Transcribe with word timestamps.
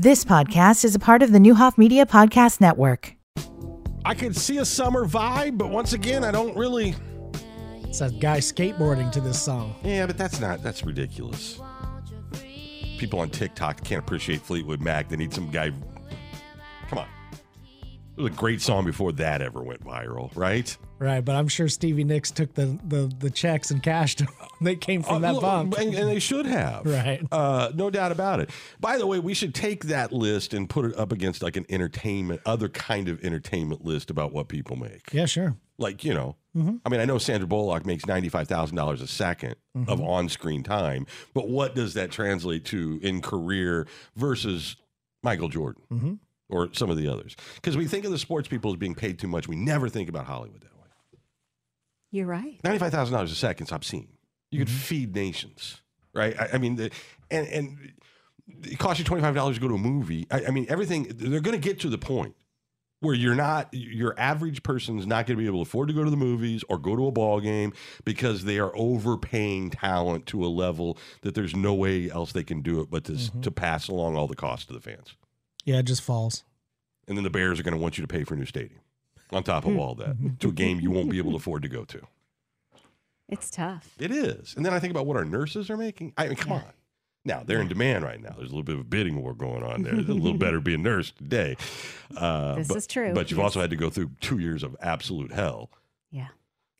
This 0.00 0.24
podcast 0.24 0.84
is 0.84 0.94
a 0.94 1.00
part 1.00 1.24
of 1.24 1.32
the 1.32 1.40
Neuhoff 1.40 1.76
Media 1.76 2.06
Podcast 2.06 2.60
Network. 2.60 3.16
I 4.04 4.14
could 4.14 4.36
see 4.36 4.58
a 4.58 4.64
summer 4.64 5.08
vibe, 5.08 5.58
but 5.58 5.70
once 5.70 5.92
again, 5.92 6.22
I 6.22 6.30
don't 6.30 6.56
really. 6.56 6.94
It's 7.82 8.00
a 8.00 8.08
guy 8.08 8.38
skateboarding 8.38 9.10
to 9.10 9.20
this 9.20 9.42
song. 9.42 9.74
Yeah, 9.82 10.06
but 10.06 10.16
that's 10.16 10.38
not. 10.38 10.62
That's 10.62 10.84
ridiculous. 10.84 11.60
People 12.98 13.18
on 13.18 13.30
TikTok 13.30 13.82
can't 13.82 13.98
appreciate 13.98 14.40
Fleetwood 14.40 14.80
Mac. 14.80 15.08
They 15.08 15.16
need 15.16 15.34
some 15.34 15.50
guy. 15.50 15.72
Come 16.88 17.00
on. 17.00 17.08
It 18.16 18.22
was 18.22 18.32
a 18.32 18.36
great 18.36 18.60
song 18.62 18.84
before 18.84 19.10
that 19.14 19.42
ever 19.42 19.64
went 19.64 19.84
viral, 19.84 20.30
right? 20.36 20.78
Right, 20.98 21.24
but 21.24 21.36
I'm 21.36 21.48
sure 21.48 21.68
Stevie 21.68 22.04
Nicks 22.04 22.30
took 22.30 22.54
the 22.54 22.78
the, 22.84 23.12
the 23.18 23.30
checks 23.30 23.70
and 23.70 23.82
cashed 23.82 24.18
them. 24.18 24.28
they 24.60 24.74
came 24.76 25.02
from 25.02 25.22
that 25.22 25.34
look, 25.34 25.42
bump. 25.42 25.78
And, 25.78 25.94
and 25.94 26.08
they 26.08 26.18
should 26.18 26.46
have. 26.46 26.84
Right. 26.86 27.22
Uh, 27.30 27.70
no 27.74 27.88
doubt 27.90 28.10
about 28.12 28.40
it. 28.40 28.50
By 28.80 28.98
the 28.98 29.06
way, 29.06 29.18
we 29.18 29.34
should 29.34 29.54
take 29.54 29.84
that 29.84 30.12
list 30.12 30.54
and 30.54 30.68
put 30.68 30.84
it 30.86 30.96
up 30.98 31.12
against 31.12 31.42
like 31.42 31.56
an 31.56 31.66
entertainment, 31.68 32.40
other 32.46 32.68
kind 32.68 33.08
of 33.08 33.22
entertainment 33.24 33.84
list 33.84 34.10
about 34.10 34.32
what 34.32 34.48
people 34.48 34.76
make. 34.76 35.12
Yeah, 35.12 35.26
sure. 35.26 35.56
Like, 35.78 36.04
you 36.04 36.14
know, 36.14 36.36
Mm-hmm. 36.56 36.76
I 36.84 36.88
mean, 36.88 36.98
I 36.98 37.04
know 37.04 37.18
Sandra 37.18 37.46
Bullock 37.46 37.86
makes 37.86 38.04
$95,000 38.04 38.72
a 38.72 39.04
2nd 39.04 39.54
Mm-hmm. 39.76 39.88
of 39.92 40.00
on 40.00 40.28
screen 40.28 40.64
time, 40.64 41.06
but 41.34 41.48
what 41.48 41.76
does 41.76 41.94
that 41.94 42.10
translate 42.10 42.64
to 42.64 42.98
in 43.00 43.20
career 43.20 43.86
versus 44.16 44.74
Michael 45.22 45.48
Jordan 45.48 45.82
Mm-hmm. 45.92 46.14
or 46.48 46.70
some 46.72 46.90
of 46.90 46.96
the 46.96 47.06
others? 47.06 47.36
Because 47.56 47.76
we 47.76 47.84
think 47.86 48.04
of 48.04 48.10
the 48.10 48.18
sports 48.18 48.48
people 48.48 48.72
as 48.72 48.76
being 48.76 48.96
paid 48.96 49.20
too 49.20 49.28
much. 49.28 49.46
We 49.46 49.54
never 49.54 49.88
think 49.88 50.08
about 50.08 50.24
Hollywood 50.26 50.62
that 50.62 50.74
way. 50.76 50.77
You're 52.10 52.26
right. 52.26 52.58
Ninety-five 52.64 52.92
thousand 52.92 53.14
dollars 53.14 53.32
a 53.32 53.34
second 53.36 53.66
is 53.66 53.72
obscene. 53.72 54.08
You 54.50 54.60
Mm-hmm. 54.60 54.64
could 54.66 54.70
feed 54.70 55.14
nations, 55.14 55.80
right? 56.14 56.38
I, 56.40 56.50
I 56.54 56.58
mean, 56.58 56.76
the, 56.76 56.90
and 57.30 57.46
and 57.48 57.92
it 58.64 58.78
costs 58.78 58.98
you 58.98 59.04
twenty-five 59.04 59.34
dollars 59.34 59.56
to 59.56 59.60
go 59.60 59.68
to 59.68 59.74
a 59.74 59.78
movie. 59.78 60.26
I, 60.30 60.46
I 60.46 60.50
mean, 60.50 60.66
everything. 60.68 61.04
They're 61.14 61.40
going 61.40 61.60
to 61.60 61.68
get 61.68 61.80
to 61.80 61.90
the 61.90 61.98
point 61.98 62.34
where 63.00 63.14
you're 63.14 63.34
not 63.34 63.68
your 63.72 64.18
average 64.18 64.62
person's 64.62 65.06
not 65.06 65.26
going 65.26 65.36
to 65.36 65.40
be 65.42 65.46
able 65.46 65.58
to 65.58 65.68
afford 65.68 65.86
to 65.88 65.94
go 65.94 66.02
to 66.02 66.10
the 66.10 66.16
movies 66.16 66.64
or 66.68 66.78
go 66.78 66.96
to 66.96 67.06
a 67.06 67.12
ball 67.12 67.38
game 67.40 67.72
because 68.04 68.44
they 68.44 68.58
are 68.58 68.72
overpaying 68.74 69.70
talent 69.70 70.26
to 70.26 70.44
a 70.44 70.48
level 70.48 70.98
that 71.22 71.34
there's 71.34 71.54
no 71.54 71.74
way 71.74 72.10
else 72.10 72.32
they 72.32 72.42
can 72.42 72.60
do 72.62 72.80
it 72.80 72.90
but 72.90 73.04
to 73.04 73.12
Mm-hmm. 73.12 73.42
to 73.42 73.50
pass 73.52 73.86
along 73.88 74.16
all 74.16 74.26
the 74.26 74.34
cost 74.34 74.66
to 74.68 74.74
the 74.74 74.80
fans. 74.80 75.14
Yeah, 75.64 75.76
it 75.80 75.84
just 75.84 76.02
falls. 76.02 76.42
And 77.06 77.16
then 77.16 77.22
the 77.24 77.30
Bears 77.30 77.60
are 77.60 77.62
going 77.62 77.74
to 77.74 77.80
want 77.80 77.98
you 77.98 78.02
to 78.02 78.08
pay 78.08 78.24
for 78.24 78.34
a 78.34 78.36
new 78.38 78.46
stadium 78.46 78.80
on 79.32 79.42
top 79.42 79.64
of 79.66 79.76
all 79.78 79.94
that 79.96 80.16
to 80.40 80.48
a 80.48 80.52
game 80.52 80.80
you 80.80 80.90
won't 80.90 81.10
be 81.10 81.18
able 81.18 81.30
to 81.32 81.36
afford 81.36 81.62
to 81.62 81.68
go 81.68 81.84
to. 81.84 82.00
It's 83.28 83.50
tough. 83.50 83.94
It 83.98 84.10
is. 84.10 84.54
And 84.56 84.64
then 84.64 84.72
I 84.72 84.78
think 84.80 84.90
about 84.90 85.06
what 85.06 85.16
our 85.16 85.24
nurses 85.24 85.68
are 85.70 85.76
making. 85.76 86.14
I 86.16 86.28
mean, 86.28 86.36
come 86.36 86.52
on. 86.52 86.62
Now 87.24 87.42
they're 87.44 87.60
in 87.60 87.68
demand 87.68 88.04
right 88.04 88.20
now. 88.22 88.30
There's 88.38 88.48
a 88.48 88.52
little 88.54 88.62
bit 88.62 88.76
of 88.76 88.80
a 88.80 88.84
bidding 88.84 89.20
war 89.20 89.34
going 89.34 89.62
on 89.62 89.82
there. 89.82 89.94
It's 89.98 90.08
a 90.08 90.14
little 90.14 90.38
better 90.38 90.60
being 90.60 90.80
a 90.80 90.82
nurse 90.82 91.10
today. 91.10 91.56
Uh, 92.16 92.54
This 92.54 92.68
but, 92.68 92.76
is 92.78 92.86
true. 92.86 93.12
But 93.12 93.30
you've 93.30 93.36
Yes. 93.36 93.44
also 93.44 93.60
had 93.60 93.68
to 93.68 93.76
go 93.76 93.90
through 93.90 94.12
two 94.22 94.38
years 94.38 94.62
of 94.62 94.74
absolute 94.80 95.30
hell. 95.30 95.68
Yeah. 96.10 96.28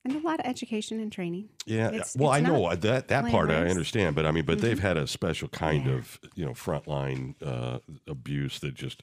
And 0.07 0.17
a 0.17 0.21
lot 0.21 0.41
of 0.41 0.47
education 0.47 1.01
and 1.01 1.13
training. 1.13 1.51
Yeah. 1.67 1.89
It's- 1.89 2.17
well, 2.17 2.33
it's 2.33 2.39
I 2.39 2.49
know 2.49 2.63
not 2.71 2.81
that 2.81 3.09
that 3.09 3.27
part 3.27 3.51
I 3.51 3.67
understand, 3.69 4.17
but 4.17 4.25
I 4.25 4.31
mean, 4.31 4.47
but 4.47 4.61
they've 4.63 4.79
had 4.79 4.97
a 4.97 5.07
special 5.07 5.49
kind 5.49 5.85
Yeah. 5.85 5.93
of 5.97 6.19
you 6.35 6.47
know 6.47 6.53
frontline 6.53 7.35
uh, 7.45 7.81
abuse 8.07 8.59
that 8.61 8.73
just 8.75 9.03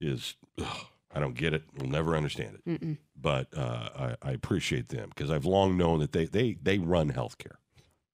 is. 0.00 0.34
ugh, 0.60 0.86
I 1.14 1.20
don't 1.20 1.34
get 1.34 1.54
it. 1.54 1.62
We'll 1.78 1.90
never 1.90 2.16
understand 2.16 2.56
it. 2.56 2.80
Mm-mm. 2.80 2.98
But 3.20 3.48
uh, 3.56 3.88
I, 3.96 4.16
I 4.22 4.32
appreciate 4.32 4.88
them 4.88 5.10
because 5.10 5.30
I've 5.30 5.44
long 5.44 5.76
known 5.76 6.00
that 6.00 6.12
they 6.12 6.26
they 6.26 6.56
they 6.62 6.78
run 6.78 7.12
healthcare. 7.12 7.56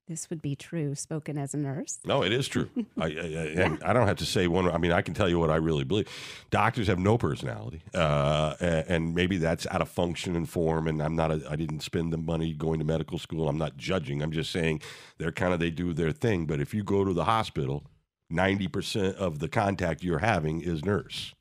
This 0.09 0.31
would 0.31 0.41
be 0.41 0.57
true 0.57 0.95
spoken 0.95 1.37
as 1.37 1.53
a 1.53 1.59
nurse. 1.59 1.99
No, 2.07 2.23
it 2.23 2.33
is 2.33 2.49
true. 2.49 2.71
I, 2.99 3.05
I, 3.05 3.07
I, 3.07 3.11
and 3.11 3.83
I 3.85 3.93
don't 3.93 4.07
have 4.07 4.17
to 4.17 4.27
say 4.27 4.47
one. 4.47 4.69
I 4.71 4.79
mean, 4.79 4.91
I 4.91 5.03
can 5.03 5.13
tell 5.13 5.29
you 5.29 5.39
what 5.39 5.51
I 5.51 5.57
really 5.57 5.85
believe. 5.85 6.09
Doctors 6.51 6.87
have 6.87 6.99
no 6.99 7.19
personality, 7.19 7.83
uh, 7.95 8.55
and 8.61 9.15
maybe 9.15 9.37
that's 9.37 9.67
out 9.67 9.83
of 9.83 9.89
function 9.91 10.35
and 10.35 10.49
form. 10.49 10.89
And 10.89 11.03
I'm 11.03 11.15
not. 11.15 11.31
A, 11.31 11.43
I 11.51 11.57
didn't 11.57 11.81
spend 11.81 12.12
the 12.12 12.17
money 12.17 12.55
going 12.55 12.79
to 12.79 12.87
medical 12.87 13.19
school. 13.19 13.49
I'm 13.49 13.59
not 13.59 13.77
judging. 13.77 14.22
I'm 14.22 14.33
just 14.33 14.51
saying 14.51 14.81
they're 15.19 15.33
kind 15.33 15.53
of 15.53 15.61
they 15.61 15.71
do 15.71 15.93
their 15.93 16.12
thing. 16.12 16.47
But 16.47 16.59
if 16.59 16.72
you 16.72 16.83
go 16.83 17.05
to 17.05 17.12
the 17.12 17.25
hospital, 17.25 17.84
ninety 18.31 18.67
percent 18.67 19.15
of 19.17 19.41
the 19.41 19.49
contact 19.49 20.03
you're 20.03 20.21
having 20.21 20.62
is 20.62 20.84
nurse. 20.87 21.34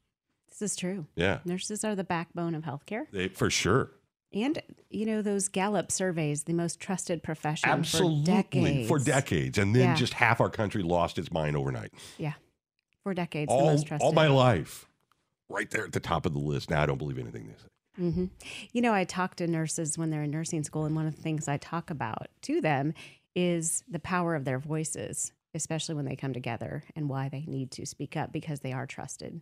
This 0.60 0.72
is 0.72 0.76
true. 0.76 1.06
Yeah, 1.16 1.40
Nurses 1.46 1.84
are 1.84 1.96
the 1.96 2.04
backbone 2.04 2.56
of 2.56 2.64
healthcare. 2.64 3.06
they, 3.12 3.28
for 3.28 3.50
sure. 3.50 3.92
And, 4.34 4.62
you 4.90 5.06
know, 5.06 5.22
those 5.22 5.48
Gallup 5.48 5.92
surveys, 5.92 6.44
the 6.44 6.54
most 6.54 6.80
trusted 6.80 7.24
profession 7.24 7.70
Absolutely 7.70 8.24
for 8.26 8.26
decades. 8.26 8.88
for 8.88 9.00
decades, 9.00 9.58
and 9.58 9.76
then 9.76 9.90
Yeah. 9.90 9.96
just 9.96 10.14
half 10.16 10.42
our 10.42 10.50
country 10.50 10.84
lost 10.84 11.18
its 11.18 11.32
mind 11.32 11.56
overnight. 11.56 11.92
Yeah. 12.18 12.34
For 13.04 13.14
decades, 13.14 13.50
the 13.50 13.56
All, 13.56 13.66
most 13.68 13.88
trusted. 13.88 14.06
all 14.06 14.12
my 14.14 14.28
life, 14.28 14.86
right 15.48 15.70
there 15.72 15.86
at 15.86 15.94
the 15.94 16.00
top 16.02 16.26
of 16.26 16.34
the 16.34 16.40
list. 16.40 16.70
Now 16.70 16.82
I 16.84 16.86
don't 16.86 16.98
believe 16.98 17.18
anything 17.20 17.48
they 17.48 17.54
say. 17.54 18.12
hmm 18.12 18.26
You 18.74 18.82
know, 18.82 18.94
I 18.94 19.06
talk 19.06 19.36
to 19.36 19.48
nurses 19.48 19.98
when 19.98 20.10
they're 20.10 20.24
in 20.24 20.32
nursing 20.32 20.64
school, 20.64 20.84
and 20.86 20.96
one 20.96 21.08
of 21.08 21.16
the 21.16 21.22
things 21.22 21.48
I 21.48 21.58
talk 21.58 21.90
about 21.90 22.28
to 22.44 22.60
them 22.62 22.94
is 23.34 23.84
the 23.90 24.00
power 24.00 24.36
of 24.36 24.44
their 24.44 24.60
voices, 24.60 25.32
especially 25.54 25.96
when 25.96 26.06
they 26.06 26.16
come 26.18 26.34
together, 26.34 26.84
and 26.98 27.08
why 27.08 27.30
they 27.30 27.46
need 27.48 27.72
to 27.72 27.86
speak 27.86 28.18
up 28.18 28.34
because 28.34 28.60
they 28.60 28.74
are 28.74 28.86
trusted, 28.86 29.42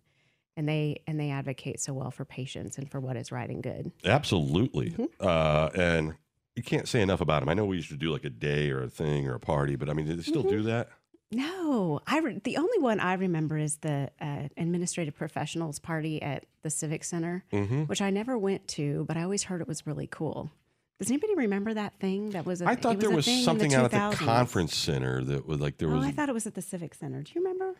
and 0.57 0.67
they 0.67 1.01
and 1.07 1.19
they 1.19 1.31
advocate 1.31 1.79
so 1.79 1.93
well 1.93 2.11
for 2.11 2.25
patients 2.25 2.77
and 2.77 2.89
for 2.89 2.99
what 2.99 3.17
is 3.17 3.31
right 3.31 3.49
and 3.49 3.61
good. 3.63 3.91
Absolutely. 4.03 4.91
Mm-hmm. 4.91 5.05
Uh, 5.19 5.69
and 5.75 6.15
you 6.55 6.63
can't 6.63 6.87
say 6.87 7.01
enough 7.01 7.21
about 7.21 7.41
them. 7.41 7.49
I 7.49 7.53
know 7.53 7.65
we 7.65 7.75
used 7.77 7.89
to 7.89 7.97
do 7.97 8.11
like 8.11 8.23
a 8.23 8.29
day 8.29 8.71
or 8.71 8.83
a 8.83 8.89
thing 8.89 9.27
or 9.27 9.35
a 9.35 9.39
party, 9.39 9.75
but 9.75 9.89
I 9.89 9.93
mean, 9.93 10.05
do 10.05 10.15
they 10.15 10.21
still 10.23 10.41
Mm-hmm. 10.43 10.49
do 10.57 10.63
that? 10.63 10.89
No, 11.31 11.99
I 12.07 12.19
re- 12.19 12.39
the 12.43 12.57
only 12.57 12.77
one 12.79 12.99
I 12.99 13.13
remember 13.15 13.57
is 13.57 13.77
the 13.77 14.09
uh, 14.21 14.43
administrative 14.57 15.15
professionals 15.15 15.79
party 15.79 16.21
at 16.21 16.45
the 16.61 16.69
Civic 16.69 17.03
Center, 17.03 17.43
Mm-hmm. 17.51 17.83
which 17.83 18.01
I 18.01 18.09
never 18.09 18.37
went 18.37 18.67
to, 18.69 19.03
but 19.07 19.17
I 19.17 19.23
always 19.23 19.43
heard 19.43 19.59
it 19.59 19.67
was 19.67 19.85
really 19.87 20.07
cool. 20.07 20.51
Does 20.99 21.09
anybody 21.09 21.35
remember 21.35 21.73
that 21.73 21.99
thing 21.99 22.29
that 22.29 22.45
was? 22.45 22.61
A, 22.61 22.67
I 22.69 22.75
thought 22.75 22.99
there 23.01 23.09
was 23.09 23.25
thing 23.25 23.39
in 23.39 23.43
something 23.43 23.71
the 23.71 23.77
out 23.77 23.85
at 23.85 24.11
the 24.11 24.15
2000s. 24.15 24.19
conference 24.25 24.75
center 24.77 25.23
that 25.25 25.45
was 25.45 25.59
like 25.59 25.77
there 25.77 25.89
was. 25.89 25.95
oh, 25.95 25.99
was. 25.99 26.07
I 26.07 26.11
thought 26.11 26.29
it 26.29 26.33
was 26.33 26.47
at 26.47 26.53
the 26.53 26.61
Civic 26.61 26.93
Center. 26.93 27.21
Do 27.21 27.31
you 27.35 27.41
remember? 27.41 27.75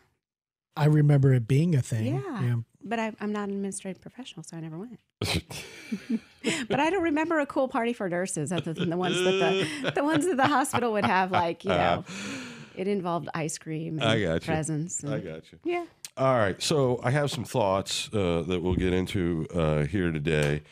I 0.76 0.86
remember 0.86 1.32
it 1.34 1.48
being 1.48 1.74
a 1.74 1.82
thing. 1.82 2.16
Yeah. 2.16 2.56
But 2.84 2.98
I, 3.00 3.12
I'm 3.20 3.32
not 3.32 3.48
an 3.48 3.54
administrative 3.54 4.00
professional, 4.00 4.44
so 4.44 4.56
I 4.56 4.60
never 4.60 4.78
went. 4.78 5.00
but 6.68 6.78
I 6.78 6.90
don't 6.90 7.02
remember 7.02 7.40
a 7.40 7.46
cool 7.46 7.68
party 7.68 7.92
for 7.92 8.08
nurses 8.08 8.52
other 8.52 8.72
than 8.72 8.90
the 8.90 8.96
ones 8.96 9.16
that 9.18 9.66
the 9.82 9.90
the 9.92 10.04
ones 10.04 10.26
that 10.26 10.36
the 10.36 10.46
hospital 10.46 10.92
would 10.92 11.04
have, 11.04 11.30
like 11.32 11.64
you 11.64 11.70
know, 11.70 12.04
it 12.76 12.86
involved 12.86 13.28
ice 13.34 13.58
cream 13.58 13.98
and 13.98 14.04
I 14.08 14.20
got 14.22 14.34
you. 14.34 14.40
presents. 14.40 15.02
I 15.04 15.18
got 15.18 15.50
you. 15.50 15.58
Yeah. 15.64 15.84
All 16.18 16.34
right, 16.36 16.60
so 16.62 16.98
I 17.02 17.10
have 17.10 17.30
some 17.30 17.44
thoughts 17.44 18.08
uh, 18.14 18.42
that 18.46 18.62
we'll 18.62 18.74
get 18.76 18.92
into 18.94 19.46
uh, 19.54 19.84
here 19.84 20.10
today. 20.12 20.62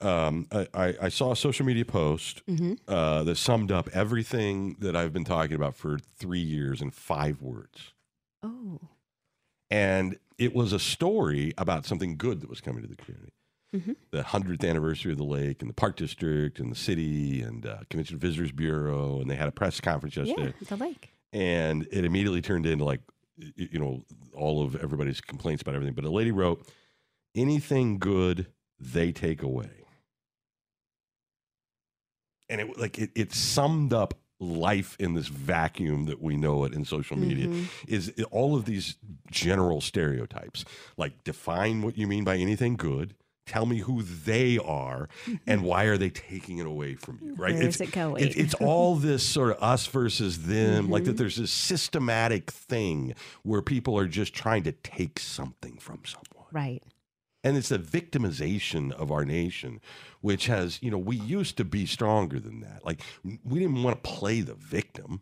Um, 0.00 0.46
I, 0.52 0.66
I, 0.74 0.94
I 1.02 1.08
saw 1.08 1.32
a 1.32 1.36
social 1.36 1.66
media 1.66 1.84
post 1.84 2.42
Mm-hmm. 2.46 2.74
uh, 2.88 3.22
that 3.24 3.36
summed 3.36 3.70
up 3.72 3.88
everything 3.92 4.76
that 4.78 4.96
I've 4.96 5.12
been 5.12 5.24
talking 5.24 5.56
about 5.56 5.76
for 5.76 5.98
three 6.16 6.40
years 6.40 6.80
in 6.80 6.90
five 6.90 7.42
words. 7.42 7.92
Oh. 8.42 8.80
And 9.74 10.16
it 10.38 10.54
was 10.54 10.72
a 10.72 10.78
story 10.78 11.52
about 11.58 11.84
something 11.84 12.16
good 12.16 12.40
that 12.40 12.48
was 12.48 12.60
coming 12.60 12.82
to 12.82 12.88
the 12.88 12.96
community. 12.96 13.32
Mhm. 13.74 13.96
The 14.12 14.22
hundredth 14.22 14.62
anniversary 14.62 15.10
of 15.12 15.18
the 15.18 15.24
lake 15.24 15.60
and 15.62 15.68
the 15.68 15.74
park 15.74 15.96
district 15.96 16.60
and 16.60 16.70
the 16.70 16.76
city 16.76 17.42
and 17.42 17.66
uh, 17.66 17.78
Convention 17.90 18.18
Visitors 18.18 18.52
Bureau, 18.52 19.20
and 19.20 19.28
they 19.28 19.34
had 19.34 19.48
a 19.48 19.52
press 19.52 19.80
conference 19.80 20.16
yesterday, 20.16 20.54
Yeah, 20.60 20.68
the 20.68 20.76
lake. 20.76 21.10
and 21.32 21.86
it 21.90 22.04
immediately 22.04 22.40
turned 22.40 22.66
into 22.66 22.84
like 22.84 23.00
you 23.56 23.80
know 23.80 24.04
all 24.32 24.62
of 24.64 24.76
everybody's 24.76 25.20
complaints 25.20 25.60
about 25.62 25.74
everything. 25.74 25.94
But 25.94 26.04
a 26.04 26.10
lady 26.10 26.30
wrote, 26.30 26.68
"Anything 27.34 27.98
good 27.98 28.46
they 28.78 29.10
take 29.10 29.42
away," 29.42 29.70
and 32.48 32.60
it 32.60 32.78
like 32.78 32.98
it, 32.98 33.10
it 33.16 33.32
summed 33.32 33.92
up 33.92 34.14
life 34.40 34.96
in 34.98 35.14
this 35.14 35.28
vacuum 35.28 36.06
that 36.06 36.20
we 36.20 36.36
know 36.36 36.64
it 36.64 36.72
in 36.74 36.84
social 36.84 37.16
media 37.16 37.46
Mhm. 37.46 37.66
is 37.86 38.12
all 38.30 38.56
of 38.56 38.64
these 38.64 38.96
general 39.30 39.80
stereotypes 39.80 40.64
like 40.96 41.22
define 41.24 41.82
what 41.82 41.96
you 41.96 42.06
mean 42.06 42.24
by 42.24 42.36
anything 42.36 42.76
good 42.76 43.14
tell 43.46 43.66
me 43.66 43.78
who 43.78 44.02
they 44.02 44.56
are 44.58 45.08
and 45.46 45.62
why 45.62 45.84
are 45.84 45.98
they 45.98 46.08
taking 46.10 46.58
it 46.58 46.66
away 46.66 46.94
from 46.94 47.18
you 47.22 47.34
right 47.34 47.54
Where 47.54 47.62
is 47.68 47.80
it 47.80 47.92
going? 47.92 48.24
it- 48.24 48.36
it's 48.36 48.54
all 48.54 48.96
this 48.96 49.24
sort 49.26 49.50
of 49.56 49.62
us 49.62 49.86
versus 49.86 50.44
them 50.46 50.88
like 50.90 51.02
Mm-hmm. 51.02 51.10
that 51.12 51.16
there's 51.18 51.36
this 51.36 51.50
systematic 51.52 52.50
thing 52.50 53.14
where 53.42 53.62
people 53.62 53.96
are 53.98 54.08
just 54.08 54.34
trying 54.34 54.62
to 54.64 54.72
take 54.72 55.20
something 55.20 55.76
from 55.78 56.00
someone 56.04 56.46
Right. 56.52 56.82
And 57.44 57.56
it's 57.56 57.70
a 57.70 57.78
victimization 57.78 58.90
of 58.92 59.12
our 59.12 59.24
nation 59.24 59.80
which 60.22 60.46
has 60.46 60.82
you 60.82 60.90
know 60.90 60.98
we 60.98 61.16
used 61.16 61.56
to 61.58 61.64
be 61.64 61.84
stronger 61.86 62.40
than 62.40 62.60
that. 62.60 62.84
Like 62.84 63.02
we 63.44 63.58
didn't 63.60 63.82
want 63.82 64.02
to 64.02 64.10
play 64.10 64.40
the 64.40 64.54
victim. 64.54 65.20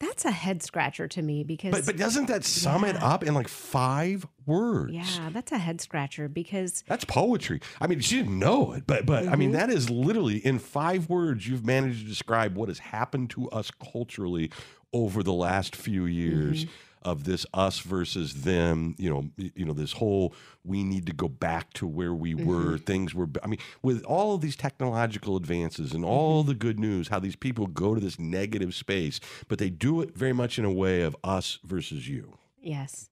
That's 0.00 0.24
a 0.24 0.30
head 0.30 0.62
scratcher 0.62 1.08
to 1.08 1.22
me 1.22 1.42
because 1.42 1.72
but 1.72 1.84
but 1.84 1.96
doesn't 1.96 2.26
that 2.26 2.44
sum 2.44 2.84
it 2.84 2.94
up 3.02 3.24
in 3.24 3.34
like 3.34 3.48
five 3.48 4.26
words? 4.46 4.92
Yeah, 4.92 5.30
that's 5.32 5.50
a 5.50 5.58
head 5.58 5.80
scratcher 5.80 6.28
because 6.28 6.84
that's 6.86 7.04
poetry. 7.04 7.60
I 7.80 7.88
mean 7.88 7.98
she 8.00 8.16
didn't 8.16 8.38
know 8.38 8.72
it 8.72 8.84
but 8.86 9.06
but 9.06 9.26
i 9.26 9.34
mean 9.34 9.50
Mhm. 9.50 9.54
that 9.54 9.70
is 9.70 9.90
literally 9.90 10.36
in 10.38 10.60
five 10.60 11.08
words 11.08 11.48
you've 11.48 11.66
managed 11.66 12.02
to 12.02 12.06
describe 12.06 12.54
what 12.56 12.68
has 12.68 12.78
happened 12.78 13.30
to 13.30 13.48
us 13.50 13.70
culturally 13.92 14.50
over 14.92 15.22
the 15.24 15.32
last 15.32 15.74
few 15.74 16.04
years 16.06 16.66
of 17.02 17.24
this 17.24 17.46
us 17.54 17.80
versus 17.80 18.42
them. 18.42 18.94
You 18.98 19.10
know, 19.10 19.30
you 19.36 19.64
know 19.64 19.72
this 19.72 19.92
whole 19.92 20.34
we 20.64 20.84
need 20.84 21.06
to 21.06 21.12
go 21.12 21.28
back 21.28 21.72
to 21.74 21.86
where 21.86 22.14
we 22.14 22.34
mm-hmm. 22.34 22.46
were. 22.46 22.78
Things 22.78 23.14
were. 23.14 23.28
I 23.42 23.46
mean, 23.46 23.60
with 23.82 24.04
all 24.04 24.34
of 24.34 24.40
these 24.40 24.56
technological 24.56 25.36
advances 25.36 25.92
and 25.92 26.04
all 26.04 26.40
mm-hmm. 26.40 26.50
the 26.50 26.54
good 26.54 26.78
news, 26.78 27.08
how 27.08 27.18
these 27.18 27.36
people 27.36 27.66
go 27.66 27.94
to 27.94 28.00
this 28.00 28.18
negative 28.18 28.74
space, 28.74 29.20
but 29.48 29.58
they 29.58 29.70
do 29.70 30.00
it 30.00 30.16
very 30.16 30.32
much 30.32 30.58
in 30.58 30.64
a 30.64 30.72
way 30.72 31.02
of 31.02 31.16
us 31.24 31.58
versus 31.64 32.08
you. 32.08 32.38
Yes. 32.60 33.10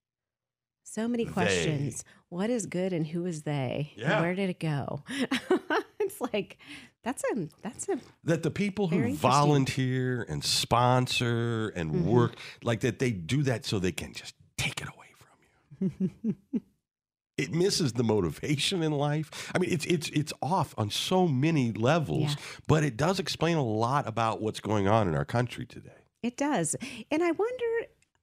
So 0.82 1.08
many 1.08 1.24
They. 1.24 1.32
questions. 1.32 2.04
What 2.28 2.50
is 2.50 2.66
good 2.66 2.92
and 2.92 3.06
who 3.06 3.26
is 3.26 3.42
they? 3.42 3.92
Yeah. 3.96 4.20
Where 4.20 4.34
did 4.34 4.50
it 4.50 4.58
go? 4.58 5.04
it's 6.06 6.20
like 6.32 6.58
that's 7.04 7.22
a 7.32 7.48
that's 7.62 7.88
a 7.88 7.98
that 8.24 8.42
the 8.42 8.50
people 8.50 8.88
who 8.88 9.12
volunteer 9.14 10.22
and 10.28 10.42
sponsor 10.44 11.68
and 11.76 11.90
Mhm. 11.92 12.04
work 12.04 12.36
like 12.62 12.80
that 12.80 12.98
they 12.98 13.10
do 13.12 13.42
that 13.44 13.64
so 13.64 13.78
they 13.78 13.92
can 13.92 14.12
just 14.12 14.34
take 14.56 14.80
it 14.80 14.88
away 14.88 15.10
from 15.18 15.92
you 16.24 16.34
it 17.38 17.52
misses 17.52 17.92
the 17.92 18.02
motivation 18.02 18.82
in 18.82 18.92
life 18.92 19.52
i 19.54 19.58
mean 19.58 19.70
it's 19.70 19.84
it's 19.86 20.08
it's 20.10 20.32
off 20.40 20.74
on 20.78 20.90
so 20.90 21.28
many 21.28 21.72
levels 21.72 22.22
Yeah. 22.22 22.34
but 22.66 22.82
it 22.84 22.96
does 22.96 23.18
explain 23.20 23.56
a 23.56 23.62
lot 23.64 24.08
about 24.08 24.40
what's 24.40 24.60
going 24.60 24.88
on 24.88 25.06
in 25.08 25.14
our 25.14 25.24
country 25.26 25.66
today 25.66 25.90
It 26.22 26.36
does. 26.36 26.74
And 27.10 27.22
I 27.22 27.30
wonder 27.30 27.64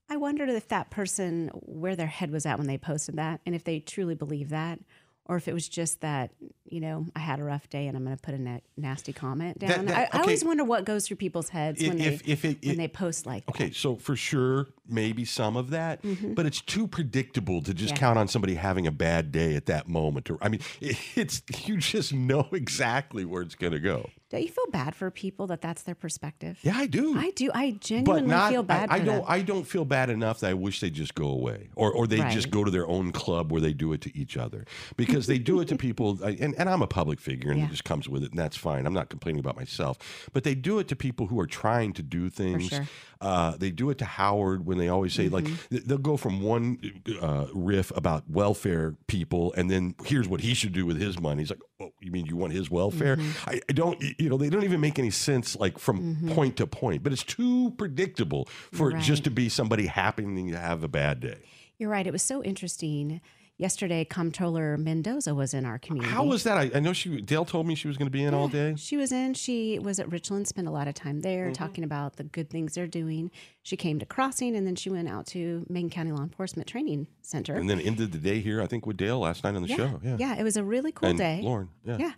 I 0.09 0.18
wondered 0.18 0.50
if 0.50 0.68
that 0.68 0.89
person 0.89 1.50
where 1.53 1.95
their 1.95 2.07
head 2.19 2.30
was 2.31 2.45
at 2.45 2.57
when 2.57 2.68
they 2.68 2.77
posted 2.77 3.15
that 3.15 3.39
and 3.45 3.56
if 3.56 3.63
they 3.63 3.80
truly 3.80 4.15
believe 4.15 4.50
that 4.50 4.80
or 5.25 5.37
if 5.37 5.47
it 5.47 5.53
was 5.53 5.69
just 5.69 6.01
that, 6.01 6.31
you 6.65 6.81
know, 6.81 7.05
I 7.15 7.19
had 7.19 7.39
a 7.39 7.43
rough 7.43 7.69
day 7.69 7.87
and 7.87 7.95
I'm 7.95 8.03
going 8.03 8.15
to 8.15 8.21
put 8.21 8.33
a 8.33 8.37
na- 8.37 8.59
nasty 8.75 9.13
comment 9.13 9.59
That- 9.61 9.69
down. 9.69 9.85
that- 9.85 9.97
I, 9.97 10.01
I 10.01 10.05
okay. 10.07 10.19
always 10.19 10.43
wonder 10.43 10.63
what 10.65 10.83
goes 10.85 11.07
through 11.07 11.17
people's 11.17 11.49
heads 11.49 11.81
when 11.81 11.99
if 11.99 12.23
they 12.23 12.31
if 12.31 12.43
it, 12.45 12.61
when 12.63 12.73
it- 12.73 12.77
they 12.77 12.87
post 12.89 13.25
like 13.25 13.47
Okay, 13.49 13.71
so 13.71 13.95
for 13.95 14.15
sure, 14.17 14.67
maybe 14.88 15.24
some 15.25 15.56
of 15.56 15.69
that, 15.69 16.01
Mhm. 16.03 16.35
but 16.35 16.45
it's 16.45 16.59
too 16.62 16.88
predictable 16.88 17.62
to 17.62 17.74
just 17.74 17.94
Yeah. 17.94 18.00
count 18.00 18.19
on 18.19 18.27
somebody 18.27 18.56
having 18.56 18.85
a 18.85 18.91
bad 18.91 19.31
day 19.31 19.56
at 19.56 19.65
that 19.68 19.88
moment. 19.88 20.30
Or 20.30 20.38
I 20.41 20.50
mean, 20.50 20.59
it's 21.15 21.41
you 21.65 21.77
just 21.77 22.13
know 22.13 22.47
exactly 22.51 23.24
where 23.25 23.41
it's 23.41 23.56
going 23.56 23.74
to 23.74 23.80
go. 23.80 24.09
Don't 24.30 24.41
you 24.41 24.50
feel 24.50 24.65
bad 24.71 24.95
for 24.95 25.12
people 25.12 25.45
that 25.47 25.62
that's 25.62 25.83
their 25.83 25.94
perspective? 25.94 26.57
Yeah, 26.63 26.74
I 26.75 26.88
do. 26.88 27.15
I 27.15 27.30
do. 27.35 27.51
I 27.53 27.77
genuinely 27.80 28.27
not. 28.27 28.51
feel 28.51 28.63
bad 28.63 28.89
I, 28.89 28.95
I 28.95 29.00
don't. 29.00 29.15
them. 29.18 29.25
I 29.27 29.41
don't 29.44 29.65
feel 29.68 29.85
bad 29.85 30.09
enough 30.09 30.39
that 30.39 30.50
I 30.50 30.53
wish 30.56 30.80
they 30.80 30.89
just 30.89 31.13
go 31.13 31.27
away, 31.27 31.69
or 31.75 31.91
or 31.91 32.07
they 32.07 32.18
just 32.31 32.50
go 32.50 32.63
to 32.63 32.71
their 32.71 32.88
own 32.88 33.12
club 33.12 33.51
where 33.51 33.62
they 33.62 33.74
do 33.74 33.94
it 33.94 34.01
to 34.01 34.18
each 34.18 34.35
other 34.35 34.65
because 34.97 35.27
they 35.27 35.38
do 35.38 35.59
it 35.62 35.68
to 35.68 35.75
people. 35.88 36.21
And, 36.24 36.56
and 36.57 36.68
I'm 36.68 36.81
a 36.81 36.88
public 36.88 37.19
figure, 37.19 37.51
and 37.51 37.59
Yeah. 37.59 37.65
it 37.68 37.71
just 37.71 37.83
comes 37.83 38.09
with 38.09 38.24
it, 38.24 38.31
and 38.31 38.39
that's 38.39 38.57
fine. 38.57 38.88
I'm 38.88 38.94
not 38.94 39.09
complaining 39.09 39.39
about 39.39 39.56
myself, 39.56 40.00
but 40.33 40.44
they 40.44 40.56
do 40.56 40.80
it 40.80 40.88
to 40.88 40.95
people 40.95 41.27
who 41.27 41.39
are 41.39 41.45
trying 41.47 41.94
to 41.94 42.01
do 42.01 42.30
things. 42.31 42.69
sure. 42.69 42.88
Uh, 43.21 43.56
they 43.56 43.71
do 43.71 43.89
it 43.89 43.97
to 44.00 44.06
Howard 44.06 44.65
when 44.73 44.79
they 44.85 44.89
always 44.89 45.13
say 45.13 45.29
like 45.29 45.43
Mm-hmm. 45.45 45.67
th- 45.75 45.83
they'll 45.85 45.97
go 45.97 46.17
from 46.17 46.41
one 46.41 46.79
uh, 47.21 47.47
riff 47.53 47.91
about 47.95 48.29
welfare 48.29 48.95
people, 49.07 49.53
and 49.57 49.69
then 49.69 49.95
here's 50.05 50.27
what 50.27 50.41
he 50.41 50.53
should 50.53 50.73
do 50.73 50.85
with 50.85 50.99
his 50.99 51.19
money. 51.19 51.41
He's 51.43 51.49
like, 51.49 51.61
"Oh, 51.79 51.91
you 52.01 52.11
mean 52.11 52.25
you 52.25 52.35
want 52.35 52.53
his 52.53 52.69
welfare?" 52.71 53.17
Mm-hmm. 53.17 53.49
I, 53.49 53.61
I 53.69 53.73
don't. 53.73 54.01
You 54.19 54.29
know, 54.29 54.37
they 54.37 54.49
don't 54.49 54.63
even 54.63 54.81
make 54.81 54.97
any 54.99 55.09
sense 55.11 55.55
like 55.55 55.77
from 55.79 56.29
point 56.33 56.57
to 56.57 56.67
point. 56.67 57.03
But 57.03 57.13
it's 57.13 57.23
too 57.23 57.71
predictable 57.77 58.45
for 58.71 58.91
it 58.91 58.99
just 58.99 59.23
to 59.25 59.31
be 59.31 59.49
somebody 59.49 59.85
happening 59.87 60.51
to 60.51 60.57
have 60.59 60.83
a 60.83 60.87
bad 60.87 61.19
day. 61.19 61.37
You're 61.77 61.89
right. 61.89 62.05
It 62.07 62.11
was 62.13 62.21
so 62.23 62.43
interesting. 62.43 63.19
Yesterday, 63.57 64.03
Comptroller 64.03 64.77
Mendoza 64.77 65.35
was 65.35 65.53
in 65.53 65.63
our 65.63 65.77
community. 65.77 66.11
How 66.11 66.23
was 66.23 66.44
that? 66.44 66.57
I, 66.57 66.71
I 66.73 66.79
know 66.79 66.91
she. 66.91 67.21
Dale 67.21 67.45
told 67.45 67.67
me 67.67 67.75
she 67.75 67.88
was 67.88 67.97
going 67.97 68.07
to 68.07 68.11
be 68.11 68.23
in 68.23 68.33
all 68.33 68.47
day. 68.47 68.73
She 68.77 68.97
was 68.97 69.11
in. 69.11 69.35
She 69.35 69.77
was 69.77 70.00
at 70.00 70.11
Richland, 70.11 70.47
spent 70.47 70.67
a 70.67 70.71
lot 70.71 70.88
of 70.88 70.95
time 70.95 71.21
there 71.21 71.45
Mm-hmm. 71.45 71.53
talking 71.53 71.83
about 71.83 72.15
the 72.15 72.23
good 72.23 72.50
things 72.50 72.73
they're 72.73 72.88
doing. 72.88 73.29
She 73.61 73.77
came 73.77 74.00
to 74.00 74.05
Crossing 74.07 74.55
and 74.55 74.65
then 74.65 74.75
she 74.75 74.89
went 74.89 75.07
out 75.07 75.27
to 75.27 75.65
Macon 75.69 75.89
County 75.91 76.11
Law 76.11 76.23
Enforcement 76.23 76.67
Training 76.67 77.07
Center. 77.21 77.53
And 77.55 77.69
then 77.69 77.79
ended 77.79 78.11
the 78.11 78.17
day 78.17 78.39
here. 78.39 78.61
I 78.61 78.65
think 78.67 78.88
with 78.88 78.97
Dale 78.97 79.19
last 79.19 79.44
night 79.44 79.56
on 79.56 79.61
the 79.61 79.67
yeah, 79.67 79.75
show. 79.75 79.99
Yeah. 80.03 80.15
yeah, 80.19 80.35
it 80.39 80.44
was 80.44 80.57
a 80.57 80.63
really 80.63 80.91
cool 80.91 81.09
and 81.09 81.17
day. 81.17 81.41
Lauren. 81.44 81.69
Yeah. 81.85 81.97
Yeah. 81.99 82.11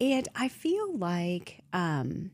And 0.00 0.28
I 0.34 0.48
feel 0.48 0.96
like 0.98 1.60
um, 1.72 2.30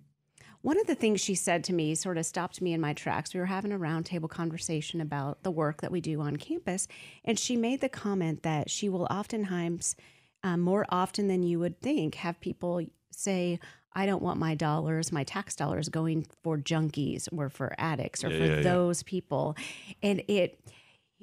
one 0.62 0.79
of 0.79 0.87
the 0.87 0.95
things 0.95 1.21
she 1.21 1.35
said 1.35 1.65
to 1.65 1.73
me 1.73 1.95
sort 1.95 2.19
of 2.19 2.27
stopped 2.27 2.61
me 2.61 2.73
in 2.73 2.81
my 2.81 2.93
tracks. 2.93 3.33
We 3.33 3.41
were 3.41 3.47
having 3.47 3.73
a 3.73 3.79
roundtable 3.79 4.29
conversation 4.29 5.01
about 5.01 5.43
the 5.43 5.51
work 5.51 5.81
that 5.81 5.91
we 5.91 6.01
do 6.01 6.21
on 6.21 6.37
campus. 6.37 6.87
And 7.25 7.39
she 7.39 7.57
made 7.57 7.81
the 7.81 7.89
comment 7.89 8.43
that 8.43 8.71
she 8.71 8.89
will 8.89 9.07
oftentimes, 9.11 9.97
um, 10.43 10.61
more 10.61 10.85
often 10.91 11.29
than 11.29 11.43
you 11.43 11.59
would 11.59 11.81
think, 11.81 12.17
have 12.17 12.41
people 12.41 12.83
say, 13.11 13.59
I 13.93 14.07
don't 14.07 14.23
want 14.23 14.39
my 14.39 14.55
dollars, 14.55 15.11
my 15.11 15.25
tax 15.25 15.57
dollars 15.57 15.89
going 15.89 16.27
for 16.43 16.59
junkies 16.59 17.27
or 17.37 17.49
for 17.49 17.75
addicts 17.79 18.23
or 18.23 18.29
Yeah, 18.31 18.39
for 18.39 18.45
yeah, 18.45 18.56
yeah. 18.56 18.63
those 18.63 19.03
people. 19.03 19.56
And 20.03 20.23
it, 20.29 20.61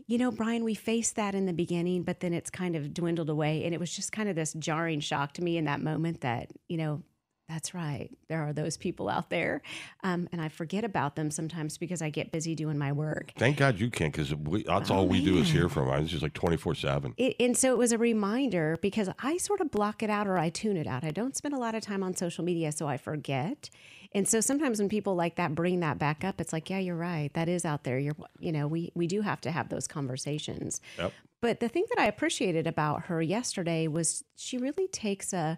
you 0.08 0.18
know, 0.18 0.32
Brian, 0.32 0.64
we 0.64 0.74
faced 0.74 1.16
that 1.16 1.34
in 1.36 1.46
the 1.46 1.54
beginning, 1.54 2.04
but 2.04 2.20
then 2.20 2.34
it's 2.34 2.50
kind 2.50 2.76
of 2.76 2.94
dwindled 2.94 3.30
away. 3.30 3.64
And 3.64 3.74
it 3.74 3.80
was 3.80 3.96
just 3.96 4.12
kind 4.12 4.30
of 4.30 4.36
this 4.36 4.54
jarring 4.54 5.00
shock 5.00 5.34
to 5.34 5.44
me 5.44 5.58
in 5.58 5.66
that 5.66 5.82
moment 5.82 6.22
that, 6.22 6.52
you 6.68 6.78
know, 6.78 7.04
that's 7.50 7.74
right. 7.74 8.10
There 8.28 8.42
are 8.44 8.52
those 8.52 8.76
people 8.76 9.08
out 9.08 9.30
there. 9.30 9.62
Um, 10.04 10.28
and 10.32 10.42
I 10.42 10.50
forget 10.50 10.84
about 10.84 11.16
them 11.16 11.32
sometimes 11.32 11.78
because 11.78 12.02
I 12.02 12.10
get 12.10 12.32
busy 12.32 12.56
doing 12.56 12.78
my 12.78 12.92
work. 12.92 13.32
Thank 13.38 13.58
God 13.58 13.80
you 13.80 13.90
can't 13.90 14.12
because 14.12 14.34
that's 14.66 14.92
Oh, 14.92 14.96
all 14.96 15.08
we 15.08 15.24
do 15.24 15.38
is 15.38 15.50
hear 15.50 15.70
from. 15.70 15.88
Them. 15.88 16.02
It's 16.02 16.12
just 16.12 16.24
like 16.24 16.34
twenty 16.34 16.58
four 16.58 16.76
seven. 16.76 17.14
And 17.40 17.56
so 17.56 17.72
it 17.72 17.78
was 17.78 17.92
a 17.92 17.98
reminder 17.98 18.78
because 18.82 19.10
I 19.20 19.38
sort 19.38 19.62
of 19.62 19.72
block 19.72 20.04
it 20.04 20.10
out 20.10 20.28
or 20.28 20.38
I 20.38 20.50
tune 20.50 20.76
it 20.78 20.88
out. 20.88 21.04
I 21.04 21.12
don't 21.12 21.38
spend 21.38 21.54
a 21.54 21.58
lot 21.58 21.74
of 21.74 21.82
time 21.82 22.04
on 22.04 22.16
social 22.16 22.44
media, 22.44 22.72
so 22.72 22.88
I 22.88 22.98
forget. 22.98 23.70
And 24.14 24.28
so 24.28 24.42
sometimes 24.42 24.80
when 24.80 24.90
people 24.90 25.16
like 25.16 25.36
that 25.36 25.54
bring 25.56 25.80
that 25.82 26.00
back 26.00 26.24
up, 26.24 26.40
it's 26.42 26.54
like, 26.54 26.70
yeah, 26.70 26.80
you're 26.80 26.96
right. 26.96 27.34
That 27.34 27.50
is 27.50 27.66
out 27.66 27.84
there. 27.84 28.00
You're, 28.00 28.16
you 28.40 28.52
know, 28.52 28.68
we 28.68 28.92
we 28.94 29.08
do 29.08 29.22
have 29.22 29.40
to 29.42 29.52
have 29.52 29.70
those 29.70 29.88
conversations. 29.88 30.82
Yep. 30.98 31.14
But 31.40 31.60
the 31.60 31.70
thing 31.70 31.86
that 31.90 32.00
I 32.02 32.08
appreciated 32.08 32.68
about 32.68 33.04
her 33.04 33.22
yesterday 33.22 33.88
was 33.88 34.24
she 34.36 34.58
really 34.58 34.88
takes 34.88 35.34
a 35.34 35.58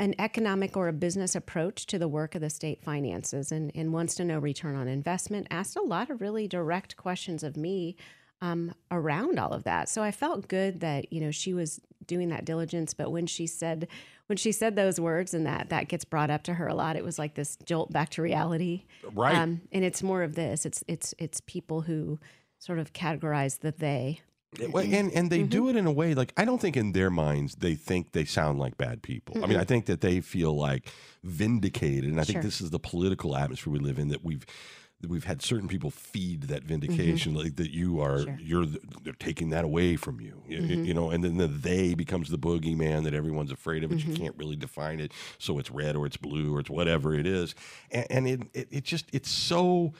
an 0.00 0.14
economic 0.18 0.78
or 0.78 0.88
a 0.88 0.92
business 0.94 1.36
approach 1.36 1.86
to 1.86 1.98
the 1.98 2.08
work 2.08 2.34
of 2.34 2.40
the 2.40 2.48
state 2.48 2.82
finances 2.82 3.52
and, 3.52 3.70
and 3.74 3.92
wants 3.92 4.14
to 4.14 4.24
know 4.24 4.38
return 4.38 4.74
on 4.74 4.88
investment, 4.88 5.46
asked 5.50 5.76
a 5.76 5.82
lot 5.82 6.08
of 6.08 6.22
really 6.22 6.48
direct 6.48 6.96
questions 6.96 7.42
of 7.42 7.54
me 7.54 7.94
um, 8.40 8.72
around 8.90 9.38
all 9.38 9.52
of 9.52 9.64
that. 9.64 9.90
So 9.90 10.02
I 10.02 10.10
felt 10.10 10.48
good 10.48 10.80
that, 10.80 11.12
you 11.12 11.20
know, 11.20 11.30
she 11.30 11.52
was 11.52 11.80
doing 12.06 12.30
that 12.30 12.46
diligence. 12.46 12.94
But 12.94 13.12
when 13.12 13.26
she 13.26 13.46
said 13.46 13.86
when 14.26 14.36
she 14.38 14.52
said 14.52 14.74
those 14.74 15.00
words 15.00 15.34
and 15.34 15.44
that 15.44 15.68
that 15.68 15.88
gets 15.88 16.04
brought 16.04 16.30
up 16.30 16.44
to 16.44 16.54
her 16.54 16.66
a 16.66 16.74
lot, 16.74 16.96
it 16.96 17.04
was 17.04 17.18
like 17.18 17.34
this 17.34 17.58
jolt 17.66 17.92
back 17.92 18.08
to 18.10 18.22
reality. 18.22 18.84
Right. 19.12 19.36
Um, 19.36 19.60
and 19.70 19.84
it's 19.84 20.02
more 20.02 20.22
of 20.22 20.34
this. 20.34 20.64
It's 20.64 20.82
it's 20.88 21.14
it's 21.18 21.42
people 21.42 21.82
who 21.82 22.18
sort 22.58 22.78
of 22.78 22.94
categorize 22.94 23.60
the 23.60 23.72
they. 23.76 24.22
Well, 24.70 24.84
and 24.84 25.12
and 25.12 25.30
they 25.30 25.42
do 25.44 25.62
Mm-hmm. 25.62 25.68
it 25.70 25.76
in 25.76 25.86
a 25.86 25.92
way 25.92 26.14
like 26.14 26.32
I 26.36 26.44
don't 26.44 26.60
think 26.60 26.76
in 26.76 26.92
their 26.92 27.10
minds 27.10 27.54
they 27.56 27.74
think 27.76 28.12
they 28.12 28.24
sound 28.24 28.58
like 28.58 28.76
bad 28.76 29.00
people. 29.02 29.42
I 29.44 29.46
mean, 29.46 29.58
I 29.58 29.64
think 29.64 29.86
that 29.86 30.00
they 30.00 30.20
feel 30.20 30.56
like 30.56 30.88
vindicated, 31.22 32.10
and 32.10 32.20
I 32.20 32.24
think 32.24 32.42
this 32.42 32.60
is 32.60 32.70
the 32.70 32.80
political 32.80 33.36
atmosphere 33.36 33.72
we 33.72 33.78
live 33.78 33.98
in 33.98 34.08
that 34.08 34.24
we've 34.24 34.44
that 35.02 35.08
we've 35.08 35.24
had 35.24 35.40
certain 35.40 35.66
people 35.66 35.90
feed 35.90 36.42
that 36.42 36.62
vindication, 36.62 37.32
like 37.34 37.56
that 37.56 37.70
you 37.70 38.00
are 38.00 38.18
Mm-hmm. 38.18 38.24
Sure. 38.24 38.32
Mm-hmm. 38.34 38.46
you're 38.46 38.66
they're 39.04 39.12
taking 39.14 39.50
that 39.50 39.64
away 39.64 39.96
from 39.96 40.20
you, 40.20 40.42
you, 40.46 40.58
you 40.58 40.92
know, 40.94 41.10
and 41.10 41.22
then 41.24 41.36
the 41.38 41.46
they 41.46 41.94
becomes 41.94 42.28
the 42.28 42.36
boogeyman 42.38 43.04
that 43.04 43.14
everyone's 43.14 43.52
afraid 43.52 43.82
of, 43.84 43.90
but 43.90 43.98
Mm-hmm. 44.00 44.10
you 44.10 44.16
can't 44.16 44.36
really 44.36 44.56
define 44.56 44.98
it, 45.00 45.12
so 45.38 45.58
it's 45.58 45.70
red 45.70 45.94
or 45.96 46.06
it's 46.06 46.16
blue 46.18 46.54
or 46.54 46.60
it's 46.60 46.68
whatever 46.70 47.14
it 47.14 47.26
is, 47.26 47.54
and, 47.92 48.06
and 48.10 48.26
it, 48.28 48.40
it 48.52 48.68
it 48.72 48.84
just 48.84 49.06
it's 49.12 49.30
so 49.30 49.92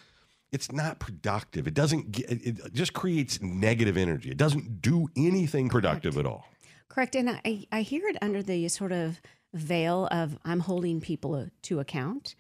it's 0.53 0.73
not 0.73 0.99
productive. 0.99 1.67
It 1.67 1.75
doesn't 1.75 2.13
get, 2.13 2.31
it 2.31 2.73
just 2.75 2.93
creates 2.93 3.41
negative 3.41 3.97
energy. 3.97 4.31
It 4.31 4.37
doesn't 4.37 4.83
do 4.83 5.09
anything 5.17 5.69
productive 5.69 6.17
at 6.19 6.27
all. 6.27 6.47
Correct. 6.89 7.15
And 7.15 7.31
I, 7.31 7.67
I 7.71 7.83
hear 7.83 8.09
it 8.09 8.17
under 8.21 8.43
the 8.43 8.69
sort 8.69 8.93
of 8.93 9.21
veil 9.55 10.09
of 10.11 10.39
I'm 10.45 10.61
holding 10.61 11.01
people 11.01 11.49
to 11.63 11.81
account, 11.81 12.35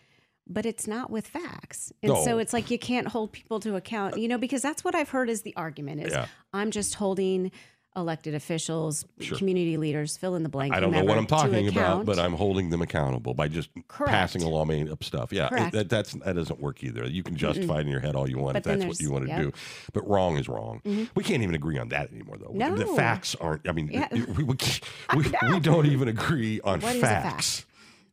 but 0.49 0.67
it's 0.67 0.87
not 0.89 1.11
with 1.11 1.27
facts. 1.27 1.93
And 2.03 2.13
No. 2.13 2.25
so 2.25 2.39
it's 2.39 2.53
like 2.53 2.71
you 2.71 2.79
can't 2.79 3.07
hold 3.09 3.31
people 3.33 3.61
to 3.61 3.77
account, 3.77 4.19
you 4.19 4.27
know, 4.27 4.39
because 4.39 4.63
that's 4.63 4.83
what 4.83 4.95
I've 4.97 5.11
heard 5.11 5.31
is 5.31 5.43
the 5.43 5.55
argument 5.57 6.03
is 6.03 6.13
Yeah. 6.13 6.27
I'm 6.53 6.71
just 6.73 6.95
holding 6.95 7.53
elected 7.97 8.35
officials, 8.35 9.05
Sure. 9.19 9.37
community 9.37 9.77
leaders, 9.77 10.17
fill 10.17 10.37
in 10.37 10.45
the 10.45 10.49
blank. 10.49 10.73
I 10.73 10.79
don't 10.81 10.93
know 10.93 11.03
what 11.05 11.19
I'm 11.19 11.27
talking 11.27 11.67
about, 11.69 12.07
but 12.07 12.19
I'm 12.21 12.35
holding 12.35 12.71
them 12.71 12.83
accountable 12.83 13.35
by 13.35 13.49
just 13.49 13.69
Correct. 13.89 14.11
passing 14.13 14.43
along 14.43 14.69
made 14.69 14.89
up 14.89 15.03
stuff. 15.03 15.33
Yeah, 15.33 15.67
it- 15.67 15.73
that, 15.73 15.89
that's 15.89 16.13
that 16.13 16.37
doesn't 16.37 16.61
work 16.61 16.85
either. 16.85 17.05
You 17.07 17.23
can 17.25 17.37
justify 17.37 17.79
it 17.79 17.81
in 17.83 17.89
your 17.89 18.01
head 18.01 18.15
all 18.15 18.31
you 18.31 18.39
want 18.39 18.55
But 18.55 18.59
if 18.61 18.65
that's 18.65 18.85
what 18.87 19.01
you 19.01 19.11
want 19.11 19.25
to 19.25 19.29
yep. 19.29 19.39
Mm-hmm. 19.41 19.49
do, 19.51 19.55
but 19.93 20.09
wrong 20.09 20.37
is 20.39 20.49
wrong. 20.49 20.81
We 21.17 21.25
can't 21.25 21.43
even 21.43 21.55
agree 21.55 21.79
on 21.79 21.89
that 21.89 22.13
anymore, 22.13 22.37
though. 22.39 22.53
No. 22.53 22.77
The 22.77 22.87
facts 22.87 23.35
aren't. 23.41 23.69
I 23.69 23.73
mean, 23.73 23.89
Yeah. 23.93 24.07
we, 24.13 24.45
we, 24.45 24.57
we, 25.17 25.25
we 25.53 25.61
don't 25.61 25.87
even 25.87 26.07
agree 26.09 26.61
on 26.63 26.81
What 26.81 26.95
is 26.95 27.03
a 27.03 27.07
fact? 27.07 27.25
facts. 27.35 27.67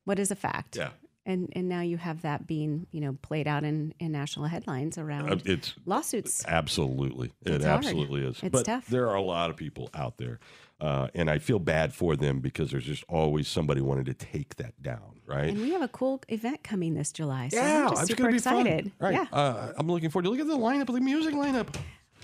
What 0.06 0.18
is 0.20 0.32
a 0.32 0.36
fact? 0.36 0.76
Yeah, 0.78 0.90
And 1.28 1.50
and 1.52 1.68
now 1.68 1.82
you 1.82 1.98
have 1.98 2.22
that 2.22 2.48
being, 2.48 2.88
you 2.92 3.02
know, 3.02 3.18
played 3.22 3.48
out 3.48 3.64
in, 3.66 3.94
in 4.00 4.14
national 4.14 4.46
headlines 4.46 4.98
around 4.98 5.30
Uh, 5.30 5.38
it's 5.44 5.76
lawsuits. 5.86 6.46
Absolutely. 6.48 7.34
It 7.46 7.62
hard. 7.62 7.86
absolutely 7.86 8.22
is. 8.24 8.40
It's 8.42 8.50
but 8.50 8.66
tough. 8.66 8.88
there 8.88 9.10
are 9.10 9.16
a 9.16 9.22
lot 9.22 9.50
of 9.50 9.58
people 9.58 9.90
out 9.94 10.18
there. 10.18 10.40
Uh, 10.80 11.08
and 11.14 11.30
I 11.30 11.40
feel 11.40 11.60
bad 11.60 11.92
for 11.94 12.16
them 12.16 12.40
because 12.40 12.72
there's 12.72 12.86
just 12.86 13.04
always 13.10 13.48
somebody 13.48 13.82
wanting 13.82 14.06
to 14.06 14.14
take 14.14 14.56
that 14.56 14.82
down, 14.82 15.20
right? 15.26 15.50
And 15.50 15.60
we 15.60 15.72
have 15.72 15.82
a 15.82 15.88
cool 15.88 16.22
event 16.30 16.64
coming 16.64 16.94
this 16.94 17.12
July. 17.12 17.50
So 17.50 17.58
yeah, 17.58 17.84
I'm 17.84 17.90
just 17.90 18.02
it's 18.04 18.12
super 18.12 18.30
excited. 18.30 18.92
Right. 19.00 19.14
Yeah. 19.14 19.26
Uh, 19.34 19.74
I'm 19.76 19.88
looking 19.88 20.10
forward 20.10 20.24
to 20.26 20.30
look 20.30 20.40
at 20.40 20.48
the 20.48 20.58
lineup, 20.58 20.86
the 20.86 21.02
music 21.02 21.34
lineup. 21.34 21.76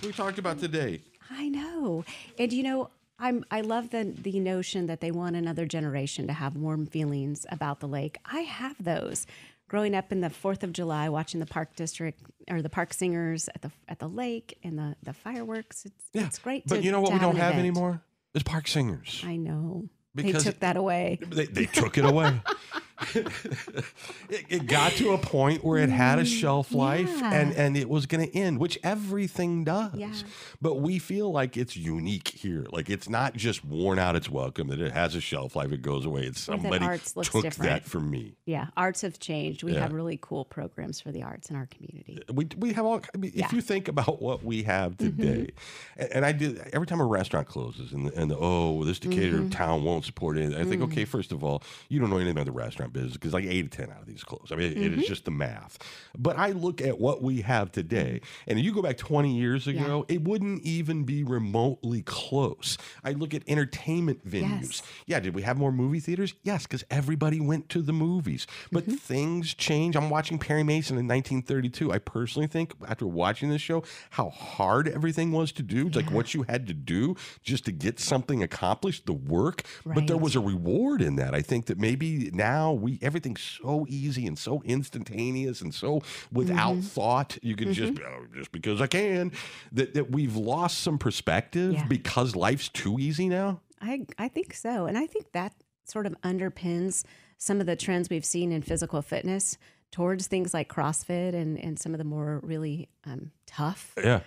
We 0.02 0.12
talked 0.12 0.38
about 0.38 0.60
today. 0.60 1.02
I 1.30 1.48
know. 1.48 2.04
And 2.38 2.52
you 2.52 2.62
know, 2.62 2.90
I'm 3.18 3.44
I 3.50 3.60
love 3.60 3.90
the 3.90 4.04
the 4.04 4.40
notion 4.40 4.86
that 4.86 5.00
they 5.00 5.10
want 5.10 5.36
another 5.36 5.66
generation 5.66 6.26
to 6.26 6.32
have 6.32 6.56
warm 6.56 6.86
feelings 6.86 7.46
about 7.50 7.80
the 7.80 7.88
lake. 7.88 8.18
I 8.24 8.40
have 8.40 8.76
those. 8.82 9.26
Growing 9.66 9.94
up 9.94 10.12
in 10.12 10.20
the 10.20 10.28
Fourth 10.30 10.62
of 10.62 10.72
July, 10.72 11.08
watching 11.08 11.40
the 11.40 11.46
Park 11.46 11.74
District 11.74 12.20
or 12.50 12.60
the 12.60 12.68
Park 12.68 12.92
Singers 12.92 13.48
at 13.54 13.62
the 13.62 13.70
at 13.88 13.98
the 13.98 14.08
lake 14.08 14.58
and 14.62 14.78
the 14.78 14.96
the 15.02 15.12
fireworks, 15.12 15.84
it's 15.86 16.04
Yeah, 16.12 16.26
it's 16.26 16.38
great. 16.38 16.64
But 16.66 16.76
to, 16.76 16.82
you 16.82 16.92
know 16.92 17.00
what 17.00 17.12
we 17.12 17.18
don't 17.18 17.34
an 17.36 17.40
have 17.40 17.52
event. 17.52 17.60
anymore? 17.66 18.02
Is 18.34 18.42
park 18.42 18.66
singers. 18.68 19.22
I 19.24 19.36
know 19.36 19.88
Because 20.14 20.44
they 20.44 20.50
took 20.50 20.60
that 20.60 20.76
away. 20.76 21.18
They, 21.28 21.46
they 21.46 21.66
took 21.66 21.96
it 21.96 22.04
away. 22.04 22.40
it, 23.14 23.84
it 24.48 24.66
got 24.66 24.92
to 24.92 25.12
a 25.12 25.18
point 25.18 25.64
where 25.64 25.78
it 25.78 25.90
had 25.90 26.18
a 26.18 26.22
mm, 26.22 26.26
shelf 26.40 26.72
life 26.72 26.94
Mm, 27.04 27.20
yeah. 27.20 27.32
and, 27.34 27.52
and 27.54 27.76
it 27.76 27.88
was 27.88 28.06
going 28.06 28.26
to 28.26 28.36
end, 28.36 28.58
which 28.58 28.78
everything 28.82 29.64
does. 29.64 29.94
Yeah. 29.94 30.12
But 30.60 30.76
we 30.76 30.98
feel 30.98 31.30
like 31.30 31.56
it's 31.56 31.76
unique 31.76 32.28
here. 32.28 32.66
Like 32.70 32.88
it's 32.90 33.08
not 33.08 33.34
just 33.34 33.64
worn 33.64 33.98
out 33.98 34.16
its 34.16 34.30
welcome, 34.30 34.68
that 34.68 34.80
it 34.80 34.92
has 34.92 35.14
a 35.14 35.20
shelf 35.20 35.56
life, 35.56 35.72
it 35.72 35.82
goes 35.82 36.04
away. 36.06 36.22
It's 36.22 36.40
somebody 36.40 36.86
took 37.04 37.42
different. 37.42 37.58
that 37.58 37.84
from 37.84 38.10
me. 38.10 38.36
Yeah, 38.46 38.68
arts 38.76 39.02
have 39.02 39.18
changed. 39.18 39.62
We 39.62 39.72
Yeah. 39.72 39.80
have 39.80 39.92
really 39.92 40.18
cool 40.20 40.44
programs 40.44 41.00
for 41.00 41.12
the 41.12 41.22
arts 41.22 41.50
in 41.50 41.56
our 41.56 41.66
community. 41.66 42.18
Uh, 42.28 42.32
we, 42.32 42.48
we 42.56 42.72
have 42.72 42.84
all. 42.84 43.00
I 43.14 43.18
mean. 43.18 43.32
If 43.34 43.52
you 43.52 43.60
think 43.60 43.88
about 43.88 44.22
what 44.22 44.44
we 44.44 44.62
have 44.64 44.96
mm-hmm. 44.96 45.16
today, 45.16 45.50
and, 45.96 46.12
and 46.12 46.26
I 46.26 46.32
do 46.32 46.58
every 46.72 46.86
time 46.86 47.00
a 47.00 47.06
restaurant 47.06 47.48
closes, 47.48 47.92
and 47.92 48.08
and 48.12 48.30
the, 48.30 48.36
oh, 48.38 48.84
this 48.84 48.98
Decatur 48.98 49.38
mm-hmm. 49.38 49.48
town 49.50 49.84
won't 49.84 50.04
support 50.04 50.38
it. 50.38 50.54
I 50.54 50.64
think, 50.64 50.80
mm. 50.80 50.84
okay, 50.84 51.04
first 51.04 51.32
of 51.32 51.42
all, 51.42 51.62
you 51.88 52.00
don't 52.00 52.10
know 52.10 52.16
anything 52.16 52.32
about 52.32 52.46
the 52.46 52.52
restaurant 52.52 52.83
business 52.92 53.14
because 53.14 53.32
like 53.32 53.44
eight 53.44 53.70
to 53.70 53.76
ten 53.78 53.90
out 53.90 54.00
of 54.00 54.06
these 54.06 54.22
close. 54.24 54.48
I 54.50 54.56
mean, 54.56 54.72
it- 54.72 54.78
it 54.78 54.98
is 54.98 55.06
just 55.06 55.24
the 55.24 55.30
math. 55.30 55.78
But 56.18 56.38
I 56.38 56.50
look 56.50 56.80
at 56.80 56.98
what 57.00 57.22
we 57.22 57.40
have 57.42 57.72
today, 57.72 58.20
and 58.46 58.58
if 58.58 58.64
you 58.64 58.72
go 58.72 58.82
back 58.82 58.96
twenty 58.98 59.36
years 59.36 59.66
ago, 59.66 60.04
it 60.08 60.22
wouldn't 60.22 60.62
even 60.62 61.04
be 61.04 61.24
remotely 61.24 62.02
close. 62.02 62.76
I 63.02 63.12
look 63.12 63.34
at 63.34 63.42
entertainment 63.48 64.28
venues. 64.28 64.60
Yes. 64.62 64.82
Yeah, 65.06 65.20
did 65.20 65.34
we 65.34 65.42
have 65.42 65.56
more 65.58 65.72
movie 65.72 66.00
theaters? 66.00 66.34
Yes, 66.42 66.64
because 66.64 66.84
everybody 66.90 67.40
went 67.40 67.68
to 67.70 67.82
the 67.82 67.92
movies. 67.92 68.46
But 68.70 68.84
Mm-hmm. 68.84 68.94
things 68.96 69.54
change. 69.54 69.96
I'm 69.96 70.10
watching 70.10 70.38
Perry 70.38 70.62
Mason 70.62 70.98
in 70.98 71.08
1932. 71.08 71.90
I 71.92 71.98
personally 71.98 72.46
think, 72.46 72.74
after 72.86 73.06
watching 73.06 73.48
this 73.48 73.62
show, 73.62 73.82
how 74.10 74.28
hard 74.30 74.88
everything 74.88 75.32
was 75.32 75.52
to 75.52 75.62
do. 75.62 75.86
It's 75.86 75.96
like 75.96 76.10
what 76.10 76.34
you 76.34 76.42
had 76.42 76.66
to 76.66 76.74
do 76.74 77.16
just 77.42 77.64
to 77.64 77.72
get 77.72 77.98
something 77.98 78.42
accomplished, 78.42 79.06
the 79.06 79.14
work. 79.14 79.62
But 79.86 80.06
there 80.06 80.18
was 80.18 80.36
a 80.36 80.40
reward 80.40 81.00
in 81.00 81.16
that. 81.16 81.34
I 81.34 81.40
think 81.40 81.66
that 81.66 81.78
maybe 81.78 82.30
now 82.34 82.72
we 82.74 82.98
everything's 83.02 83.40
so 83.40 83.86
easy 83.88 84.26
and 84.26 84.38
so 84.38 84.62
instantaneous 84.64 85.60
and 85.60 85.74
so 85.74 86.02
without 86.32 86.72
Mm-hmm. 86.74 86.80
thought. 86.80 87.38
You 87.42 87.56
can 87.56 87.72
just 87.72 87.94
oh, 88.00 88.26
just 88.34 88.52
because 88.52 88.80
I 88.80 88.86
can. 88.86 89.32
That 89.72 89.94
that 89.94 90.10
we've 90.10 90.36
lost 90.36 90.78
some 90.78 90.98
perspective 90.98 91.72
Yeah. 91.74 91.86
because 91.86 92.34
life's 92.36 92.68
too 92.68 92.98
easy 92.98 93.28
now. 93.28 93.60
I 93.80 94.06
I 94.18 94.28
think 94.28 94.54
so, 94.54 94.86
and 94.86 94.96
I 94.98 95.06
think 95.06 95.32
that 95.32 95.52
sort 95.84 96.06
of 96.06 96.14
underpins 96.22 97.04
some 97.38 97.60
of 97.60 97.66
the 97.66 97.76
trends 97.76 98.08
we've 98.08 98.24
seen 98.24 98.52
in 98.52 98.62
physical 98.62 99.02
fitness 99.02 99.58
towards 99.92 100.26
things 100.26 100.54
like 100.54 100.68
CrossFit 100.68 101.34
and 101.34 101.58
and 101.62 101.78
some 101.78 101.92
of 101.92 101.98
the 101.98 102.04
more 102.04 102.40
really 102.42 102.88
um, 103.04 103.30
tough 103.46 103.92
Yeah. 104.02 104.20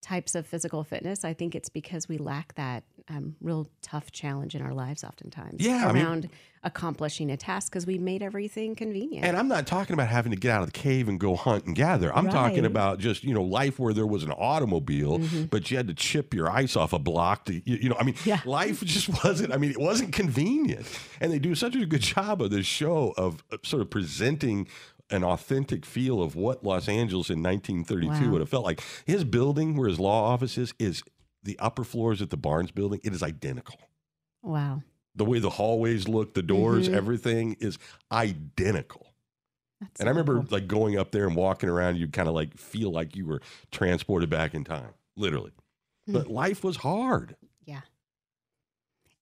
types 0.00 0.34
of 0.34 0.46
physical 0.46 0.82
fitness. 0.82 1.24
I 1.24 1.34
think 1.34 1.54
it's 1.54 1.68
because 1.68 2.08
we 2.08 2.16
lack 2.18 2.54
that 2.54 2.84
um, 3.08 3.36
real 3.40 3.68
tough 3.82 4.12
challenge 4.12 4.54
in 4.54 4.62
our 4.62 4.72
lives, 4.74 5.02
oftentimes. 5.04 5.64
Yeah, 5.64 5.88
I 5.88 5.92
mean- 5.92 6.04
around 6.04 6.28
accomplishing 6.64 7.28
a 7.32 7.36
task 7.36 7.72
because 7.72 7.86
we 7.86 7.98
made 7.98 8.22
everything 8.22 8.76
convenient. 8.76 9.26
And 9.26 9.36
I'm 9.36 9.48
not 9.48 9.66
talking 9.66 9.94
about 9.94 10.06
having 10.06 10.30
to 10.30 10.38
get 10.38 10.52
out 10.52 10.62
of 10.62 10.72
the 10.72 10.78
cave 10.78 11.08
and 11.08 11.18
go 11.18 11.34
hunt 11.34 11.64
and 11.64 11.74
gather. 11.74 12.14
I'm 12.16 12.28
talking 12.30 12.64
about 12.64 13.00
just, 13.00 13.24
you 13.24 13.34
know, 13.34 13.42
life 13.42 13.80
where 13.80 13.92
there 13.92 14.06
was 14.06 14.22
an 14.22 14.30
automobile, 14.30 15.20
but 15.50 15.70
you 15.72 15.76
had 15.76 15.88
to 15.88 15.94
chip 15.94 16.32
your 16.32 16.48
ice 16.48 16.76
off 16.76 16.92
a 16.92 17.00
block 17.00 17.46
to, 17.46 17.54
you, 17.54 17.62
you 17.82 17.88
know, 17.88 17.96
I 17.98 18.04
mean, 18.04 18.14
Yeah. 18.24 18.40
life 18.44 18.80
just 18.84 19.08
wasn't, 19.24 19.52
I 19.52 19.56
mean, 19.56 19.72
it 19.72 19.80
wasn't 19.80 20.12
convenient. 20.12 20.86
And 21.20 21.32
they 21.32 21.40
do 21.40 21.56
such 21.56 21.74
a 21.74 21.84
good 21.84 22.00
job 22.02 22.40
of 22.40 22.50
this 22.50 22.66
show 22.66 23.12
of 23.16 23.42
of 23.50 23.58
sort 23.64 23.82
of 23.82 23.90
presenting 23.90 24.68
an 25.10 25.24
authentic 25.24 25.84
feel 25.84 26.22
of 26.22 26.36
what 26.36 26.62
Los 26.64 26.88
Angeles 26.88 27.28
in 27.28 27.42
1932 27.42 28.24
Wow. 28.26 28.30
would 28.30 28.40
have 28.40 28.48
felt 28.48 28.64
like. 28.64 28.80
His 29.04 29.24
building, 29.24 29.76
where 29.76 29.88
his 29.88 29.98
law 29.98 30.32
office 30.32 30.56
is, 30.56 30.72
is 30.78 31.02
the 31.42 31.58
upper 31.58 31.84
floors 31.84 32.22
at 32.22 32.30
the 32.30 32.36
Barnes 32.36 32.70
building. 32.70 33.00
It 33.02 33.12
is 33.14 33.22
identical. 33.22 33.78
wow, 34.42 34.82
The 35.14 35.24
way 35.24 35.38
the 35.38 35.50
hallways 35.50 36.08
look, 36.08 36.34
the 36.34 36.42
doors, 36.42 36.88
Mhm. 36.88 36.94
everything 36.94 37.56
is 37.60 37.78
identical. 38.10 39.06
that's 39.80 40.00
And 40.00 40.08
I 40.08 40.12
remember 40.12 40.36
cool. 40.40 40.46
like 40.50 40.66
going 40.68 40.96
up 40.98 41.10
there 41.12 41.26
and 41.26 41.34
walking 41.36 41.68
around, 41.68 41.96
you 41.96 42.06
kind 42.08 42.28
of 42.28 42.34
like 42.34 42.56
feel 42.56 42.90
like 42.92 43.16
you 43.16 43.26
were 43.26 43.40
transported 43.72 44.30
back 44.30 44.54
in 44.54 44.62
time, 44.64 44.94
literally. 45.16 45.50
Hmm. 46.06 46.12
But 46.14 46.28
life 46.28 46.62
was 46.64 46.76
hard. 46.78 47.36
yeah. 47.64 47.80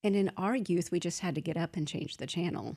And 0.02 0.16
in 0.16 0.30
our 0.36 0.56
youth, 0.56 0.90
we 0.90 0.98
just 1.00 1.20
had 1.20 1.34
to 1.34 1.40
get 1.42 1.56
up 1.56 1.76
and 1.76 1.86
change 1.86 2.16
the 2.18 2.26
channel. 2.26 2.76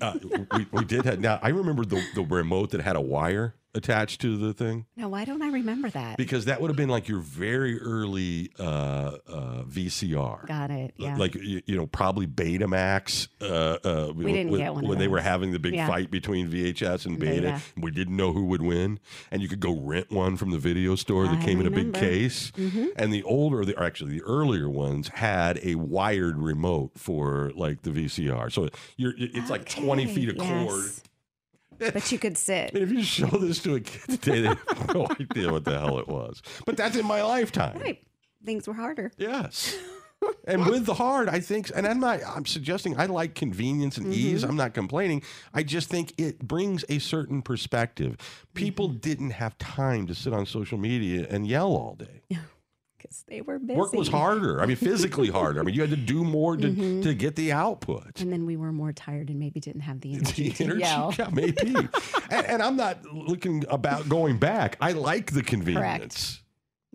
Uh, 0.00 0.18
we, 0.56 0.66
we 0.72 0.84
did 0.84 1.04
have, 1.04 1.20
now 1.20 1.38
I 1.42 1.50
remember 1.50 1.84
the, 1.84 2.04
the 2.16 2.22
remote 2.22 2.70
that 2.70 2.80
had 2.80 2.96
a 2.96 3.00
wire 3.00 3.54
attached 3.74 4.20
to 4.20 4.36
the 4.36 4.52
thing 4.52 4.84
Now, 4.96 5.08
why 5.08 5.24
don't 5.24 5.40
I 5.42 5.48
remember 5.48 5.88
that? 5.90 6.16
because 6.16 6.44
that 6.44 6.60
would 6.60 6.68
have 6.68 6.76
been 6.76 6.88
like 6.90 7.08
your 7.08 7.20
very 7.20 7.80
early 7.80 8.50
uh, 8.58 9.12
uh, 9.28 9.62
VCR. 9.64 10.46
Got 10.46 10.70
it. 10.70 10.94
Yeah. 10.96 11.16
Like 11.16 11.34
you, 11.34 11.62
you 11.66 11.76
know, 11.76 11.86
probably 11.86 12.26
Betamax. 12.26 13.28
Uh, 13.40 13.78
uh, 13.84 14.12
We 14.14 14.32
didn't 14.32 14.50
when, 14.52 14.60
get 14.60 14.74
one 14.74 14.86
when 14.86 14.98
they 14.98 15.08
were 15.08 15.20
having 15.20 15.52
the 15.52 15.58
big 15.58 15.74
Yeah. 15.74 15.86
fight 15.86 16.10
between 16.10 16.48
VHS 16.50 17.06
and 17.06 17.18
Beta. 17.18 17.32
Beta. 17.42 17.60
We 17.76 17.90
didn't 17.90 18.16
know 18.16 18.32
who 18.32 18.44
would 18.46 18.62
win, 18.62 19.00
and 19.30 19.40
you 19.42 19.48
could 19.48 19.60
go 19.60 19.78
rent 19.78 20.10
one 20.10 20.36
from 20.36 20.50
the 20.50 20.58
video 20.58 20.94
store 20.94 21.24
that 21.26 21.38
I 21.38 21.44
came 21.44 21.60
in 21.60 21.66
a 21.66 21.70
big 21.70 21.78
remember. 21.86 21.98
case. 22.00 22.50
Mhm. 22.52 22.88
And 22.96 23.12
the 23.12 23.22
older, 23.22 23.64
the, 23.64 23.76
or 23.78 23.84
actually 23.84 24.12
the 24.12 24.22
earlier 24.22 24.68
ones 24.68 25.08
had 25.08 25.58
a 25.62 25.76
wired 25.76 26.38
remote 26.38 26.92
for 26.98 27.52
like 27.54 27.82
the 27.82 27.90
VCR. 27.90 28.50
So 28.52 28.68
you're, 28.96 29.14
it's 29.16 29.50
like 29.50 29.64
20 29.68 30.06
feet 30.06 30.28
of 30.28 30.38
cord. 30.38 30.90
But 31.90 32.12
you 32.12 32.18
could 32.18 32.36
sit. 32.36 32.72
And 32.74 32.82
if 32.82 32.90
you 32.90 33.02
show 33.02 33.26
this 33.26 33.60
to 33.60 33.76
a 33.76 33.80
kid 33.80 34.22
today, 34.22 34.40
they 34.42 34.48
have 34.48 34.94
no 34.94 35.06
idea 35.20 35.52
what 35.52 35.64
the 35.64 35.78
hell 35.78 35.98
it 35.98 36.08
was. 36.08 36.42
But 36.66 36.76
that's 36.76 36.96
in 36.96 37.06
my 37.06 37.22
lifetime. 37.22 37.78
Right. 37.78 38.02
Things 38.44 38.66
were 38.66 38.74
harder. 38.74 39.12
Yes. 39.18 39.76
and 40.46 40.66
with 40.66 40.86
the 40.86 40.94
hard, 40.94 41.28
I 41.28 41.40
think, 41.40 41.70
and 41.74 41.86
I'm 41.86 42.00
not, 42.00 42.20
I'm 42.26 42.46
suggesting 42.46 42.98
I 42.98 43.06
like 43.06 43.34
convenience 43.34 43.96
and 43.96 44.06
mm-hmm. 44.06 44.14
ease. 44.14 44.42
I'm 44.42 44.56
not 44.56 44.74
complaining. 44.74 45.22
I 45.54 45.62
just 45.62 45.88
think 45.88 46.12
it 46.18 46.40
brings 46.40 46.84
a 46.88 46.98
certain 46.98 47.42
perspective. 47.42 48.16
People 48.54 48.88
mm-hmm. 48.88 48.98
didn't 48.98 49.30
have 49.30 49.56
time 49.58 50.06
to 50.06 50.14
sit 50.14 50.32
on 50.32 50.46
social 50.46 50.78
media 50.78 51.26
and 51.30 51.46
yell 51.46 51.68
all 51.68 51.94
day. 51.94 52.22
Because 53.02 53.24
they 53.26 53.40
were 53.40 53.58
busy. 53.58 53.78
Work 53.78 53.92
was 53.94 54.08
harder. 54.08 54.60
I 54.60 54.66
mean, 54.66 54.76
physically 54.76 55.28
harder. 55.28 55.60
I 55.60 55.64
mean, 55.64 55.74
you 55.74 55.80
had 55.80 55.90
to 55.90 55.96
do 55.96 56.22
more 56.22 56.56
to, 56.56 56.68
mm-hmm. 56.68 57.00
to 57.02 57.14
get 57.14 57.34
the 57.34 57.52
output. 57.52 58.20
And 58.20 58.32
then 58.32 58.46
we 58.46 58.56
were 58.56 58.72
more 58.72 58.92
tired 58.92 59.28
and 59.28 59.38
maybe 59.38 59.58
didn't 59.58 59.80
have 59.82 60.00
the 60.00 60.14
energy 60.14 60.50
The 60.50 60.54
to 60.54 60.64
energy, 60.64 60.80
yeah, 60.82 61.28
maybe. 61.32 61.74
and, 62.30 62.46
and 62.46 62.62
I'm 62.62 62.76
not 62.76 63.04
looking 63.06 63.64
about 63.68 64.08
going 64.08 64.38
back. 64.38 64.76
I 64.80 64.92
like 64.92 65.32
the 65.32 65.42
convenience. 65.42 65.80
Correct. 65.80 66.42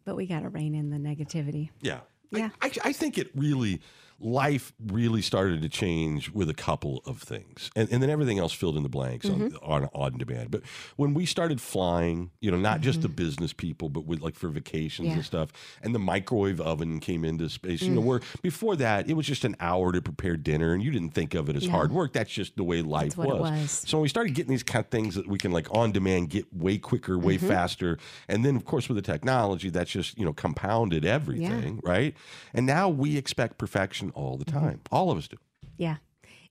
But 0.06 0.16
we 0.16 0.28
got 0.28 0.42
to 0.42 0.50
rein 0.50 0.76
in 0.76 0.90
the 0.90 0.98
negativity. 0.98 1.72
Yeah. 1.82 2.00
Yeah. 2.32 2.50
I, 2.62 2.68
I, 2.68 2.72
I 2.86 2.94
think 2.94 3.18
it 3.18 3.30
really, 3.36 3.82
life 4.20 4.74
really 4.92 5.22
started 5.22 5.62
to 5.62 5.70
change 5.70 6.32
with 6.32 6.50
a 6.50 6.54
couple 6.54 7.02
of 7.06 7.22
things. 7.22 7.70
And, 7.76 7.92
and 7.92 8.02
then 8.02 8.10
everything 8.10 8.40
else 8.40 8.52
filled 8.54 8.76
in 8.78 8.84
the 8.84 8.90
blanks 8.90 9.28
Mm-hmm. 9.28 9.56
on, 9.64 9.84
on 9.84 9.90
on 9.94 10.18
demand. 10.18 10.52
But 10.52 10.62
when 10.96 11.14
we 11.14 11.26
started 11.26 11.60
flying, 11.62 12.32
you 12.40 12.50
know, 12.52 12.58
not 12.58 12.82
just 12.82 13.02
the 13.02 13.10
business 13.10 13.54
people, 13.54 13.90
but 13.90 14.06
with 14.06 14.22
like 14.22 14.36
for 14.36 14.50
vacations 14.50 15.06
Mm-hmm. 15.08 15.08
Yeah. 15.10 15.16
and 15.18 15.26
stuff, 15.26 15.54
and 15.84 15.94
the 15.94 16.00
microwave 16.00 16.60
oven 16.62 17.00
came 17.00 17.24
into 17.26 17.50
space, 17.50 17.82
you 17.84 17.94
know, 17.94 18.02
Mm. 18.02 18.06
where 18.06 18.22
before 18.42 18.76
that, 18.78 19.10
it 19.10 19.14
was 19.14 19.26
just 19.26 19.44
an 19.46 19.56
hour 19.60 19.92
to 19.92 20.02
prepare 20.02 20.36
dinner 20.38 20.74
and 20.74 20.82
you 20.84 20.92
didn't 20.92 21.12
think 21.12 21.34
of 21.34 21.50
it 21.50 21.56
as 21.56 21.66
No. 21.66 21.72
hard 21.72 21.92
work. 21.92 22.14
That's 22.14 22.32
just 22.32 22.56
the 22.58 22.64
way 22.64 22.82
life 22.82 23.18
was. 23.18 23.40
was. 23.40 23.72
So 23.88 23.98
when 23.98 24.04
we 24.04 24.10
started 24.10 24.34
getting 24.34 24.52
these 24.52 24.64
kind 24.64 24.84
of 24.84 24.90
things 24.90 25.16
that 25.16 25.28
we 25.28 25.38
can 25.38 25.52
like 25.52 25.68
on 25.72 25.92
demand 25.92 26.30
get 26.30 26.52
way 26.54 26.78
quicker, 26.78 27.18
way 27.18 27.38
Mm-hmm. 27.38 27.48
faster, 27.48 27.98
and 28.28 28.44
then 28.46 28.56
of 28.56 28.66
course 28.66 28.88
with 28.90 28.96
the 28.96 29.02
technology, 29.02 29.70
that's 29.70 29.92
just 29.92 30.18
you 30.18 30.26
know 30.26 30.34
compounded 30.34 31.06
everything, 31.06 31.80
right? 31.84 32.16
And 32.54 32.66
now 32.66 32.90
we 32.90 33.18
expect 33.18 33.58
perfection 33.58 34.07
all 34.16 34.38
the 34.38 34.46
time. 34.46 34.82
All 34.92 35.12
of 35.12 35.18
us 35.18 35.28
do. 35.28 35.38
Yeah. 35.78 35.98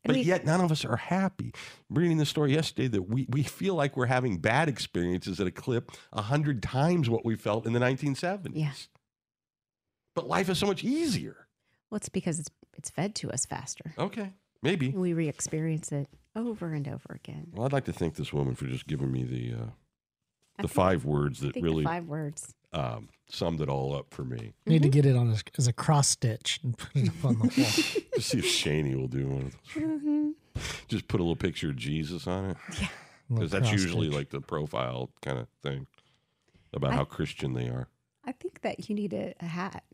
And 0.05 0.13
But 0.13 0.17
we, 0.17 0.23
yet 0.23 0.45
none 0.45 0.61
of 0.61 0.71
us 0.71 0.85
are 0.85 0.97
happy. 0.97 1.53
Reading 1.91 2.17
the 2.19 2.27
story 2.27 2.53
yesterday 2.53 2.87
that 2.89 3.03
we, 3.03 3.27
we 3.29 3.43
feel 3.43 3.75
like 3.75 3.97
we're 3.97 4.07
having 4.07 4.39
bad 4.39 4.69
experiences 4.69 5.41
at 5.41 5.47
a 5.47 5.51
clip 5.51 5.91
a 6.13 6.23
hundred 6.23 6.63
times 6.63 7.11
what 7.11 7.25
we 7.25 7.35
felt 7.35 7.67
in 7.67 7.73
the 7.73 7.81
1970s. 7.81 8.51
Yeah. 8.55 8.73
But 10.15 10.29
life 10.29 10.49
is 10.49 10.59
so 10.59 10.67
much 10.67 10.85
easier. 10.85 11.49
well, 11.91 11.97
it's 11.97 12.09
because 12.09 12.39
it's, 12.39 12.51
it's 12.79 12.91
fed 12.91 13.15
to 13.17 13.31
us 13.31 13.45
faster. 13.47 13.93
Okay, 13.99 14.33
maybe. 14.63 14.91
We 14.91 15.13
re 15.13 15.29
experience 15.29 15.93
it 15.93 16.09
over 16.35 16.73
and 16.73 16.87
over 16.87 17.15
again. 17.15 17.49
Well, 17.53 17.67
I'd 17.67 17.73
like 17.73 17.85
to 17.87 17.93
thank 17.93 18.15
this 18.15 18.33
woman 18.33 18.55
for 18.55 18.67
just 18.67 18.87
giving 18.87 19.11
me 19.13 19.25
the 19.25 19.55
uh, 19.55 19.67
the 20.63 20.69
five 20.69 21.05
words 21.05 21.41
that 21.41 21.55
really 21.57 21.85
five 21.85 22.07
words. 22.07 22.55
Um, 22.76 23.09
summed 23.28 23.61
it 23.61 23.68
all 23.68 23.95
up 23.97 24.06
for 24.11 24.25
me. 24.25 24.52
Need 24.66 24.76
Mm-hmm. 24.76 24.83
to 24.83 24.88
get 24.88 25.06
it 25.06 25.16
on 25.16 25.30
as, 25.33 25.42
as 25.59 25.66
a 25.66 25.73
cross 25.73 26.09
stitch 26.09 26.61
and 26.62 26.76
put 26.76 26.95
it 26.95 27.09
up 27.09 27.25
on 27.25 27.35
the 27.35 27.40
wall. 27.40 27.50
Just 28.14 28.28
see 28.28 28.38
if 28.38 28.45
Shaney 28.45 28.95
will 28.95 29.09
do 29.09 29.26
one 29.28 29.42
of 29.47 29.52
those. 29.75 29.83
Mm-hmm. 29.85 30.30
Just 30.88 31.09
put 31.09 31.21
a 31.21 31.23
little 31.23 31.37
picture 31.37 31.71
of 31.71 31.76
Jesus 31.76 32.26
on 32.26 32.50
it. 32.50 32.56
Yeah. 32.80 32.88
Because 33.28 33.50
that's 33.50 33.73
usually 33.73 34.06
stitch. 34.06 34.16
like 34.16 34.30
the 34.30 34.40
profile 34.40 35.11
kind 35.23 35.38
of 35.38 35.49
thing 35.62 35.87
about 36.73 36.92
I- 36.92 36.97
how 36.97 37.04
Christian 37.04 37.54
they 37.54 37.68
are. 37.68 37.88
I 38.25 38.33
think 38.33 38.61
that 38.62 38.88
you 38.88 38.95
need 38.95 39.12
a, 39.12 39.35
a 39.40 39.45
hat. 39.47 39.85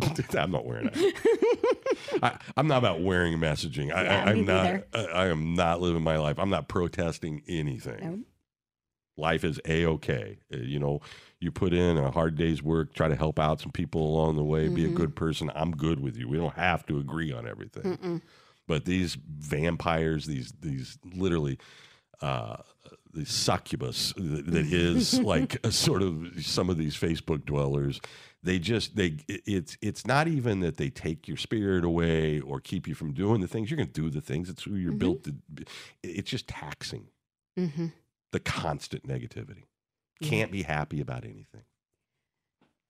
I'm 0.36 0.50
not 0.52 0.64
wearing 0.64 0.90
it. 0.92 1.14
I, 2.22 2.38
I'm 2.56 2.66
not 2.68 2.78
about 2.78 3.00
wearing 3.02 3.36
messaging. 3.38 3.92
I, 3.92 4.02
yeah, 4.04 4.24
I, 4.24 4.30
I'm 4.30 4.44
not. 4.44 4.84
I, 4.94 5.04
I 5.04 5.26
am 5.26 5.54
not 5.54 5.80
living 5.80 6.02
my 6.02 6.16
life. 6.18 6.38
I'm 6.38 6.50
not 6.50 6.68
protesting 6.68 7.42
anything. 7.48 8.00
No. 8.00 8.18
Life 9.18 9.44
is 9.44 9.60
a 9.66 9.84
okay. 9.86 10.38
You 10.50 10.78
know, 10.78 11.00
you 11.40 11.50
put 11.50 11.72
in 11.74 11.98
a 11.98 12.10
hard 12.10 12.36
day's 12.36 12.62
work, 12.62 12.94
try 12.94 13.08
to 13.08 13.16
help 13.16 13.38
out 13.38 13.60
some 13.60 13.72
people 13.72 14.00
along 14.00 14.36
the 14.36 14.44
way, 14.44 14.68
be 14.68 14.86
a 14.86 14.90
good 14.90 15.14
person. 15.16 15.50
I'm 15.54 15.72
good 15.72 16.00
with 16.00 16.16
you. 16.16 16.28
We 16.28 16.36
don't 16.38 16.54
have 16.54 16.86
to 16.86 16.98
agree 16.98 17.32
on 17.32 17.46
everything. 17.46 17.82
Mm-mm. 17.96 18.22
But 18.66 18.84
these 18.84 19.16
vampires, 19.16 20.26
these 20.26 20.52
these 20.60 20.98
literally. 21.04 21.58
Uh, 22.20 22.56
the 23.14 23.24
succubus 23.24 24.12
that, 24.16 24.46
that 24.46 24.66
is 24.66 25.20
like 25.22 25.64
a 25.64 25.70
sort 25.70 26.02
of 26.02 26.26
some 26.40 26.68
of 26.68 26.76
these 26.76 26.96
Facebook 26.96 27.44
dwellers 27.46 28.00
they 28.42 28.58
just 28.58 28.96
they 28.96 29.16
it's 29.28 29.78
it's 29.80 30.04
not 30.06 30.26
even 30.28 30.58
that 30.60 30.76
they 30.78 30.90
take 30.90 31.28
your 31.28 31.36
spirit 31.36 31.84
away 31.84 32.40
or 32.40 32.60
keep 32.60 32.88
you 32.88 32.94
from 32.94 33.12
doing 33.12 33.40
the 33.40 33.46
things 33.48 33.70
you're 33.70 33.76
going 33.76 33.86
to 33.88 33.92
do 34.00 34.10
the 34.10 34.20
things 34.20 34.50
it's 34.50 34.64
who 34.64 34.74
you're 34.74 34.92
Mhm. 34.92 34.98
built 34.98 35.24
to 35.24 35.34
it's 36.02 36.28
just 36.30 36.48
taxing 36.48 37.06
hmm 37.56 37.86
the 38.32 38.40
constant 38.40 39.06
negativity 39.06 39.64
can't 40.22 40.50
be 40.52 40.62
happy 40.62 41.00
about 41.00 41.24
anything 41.24 41.62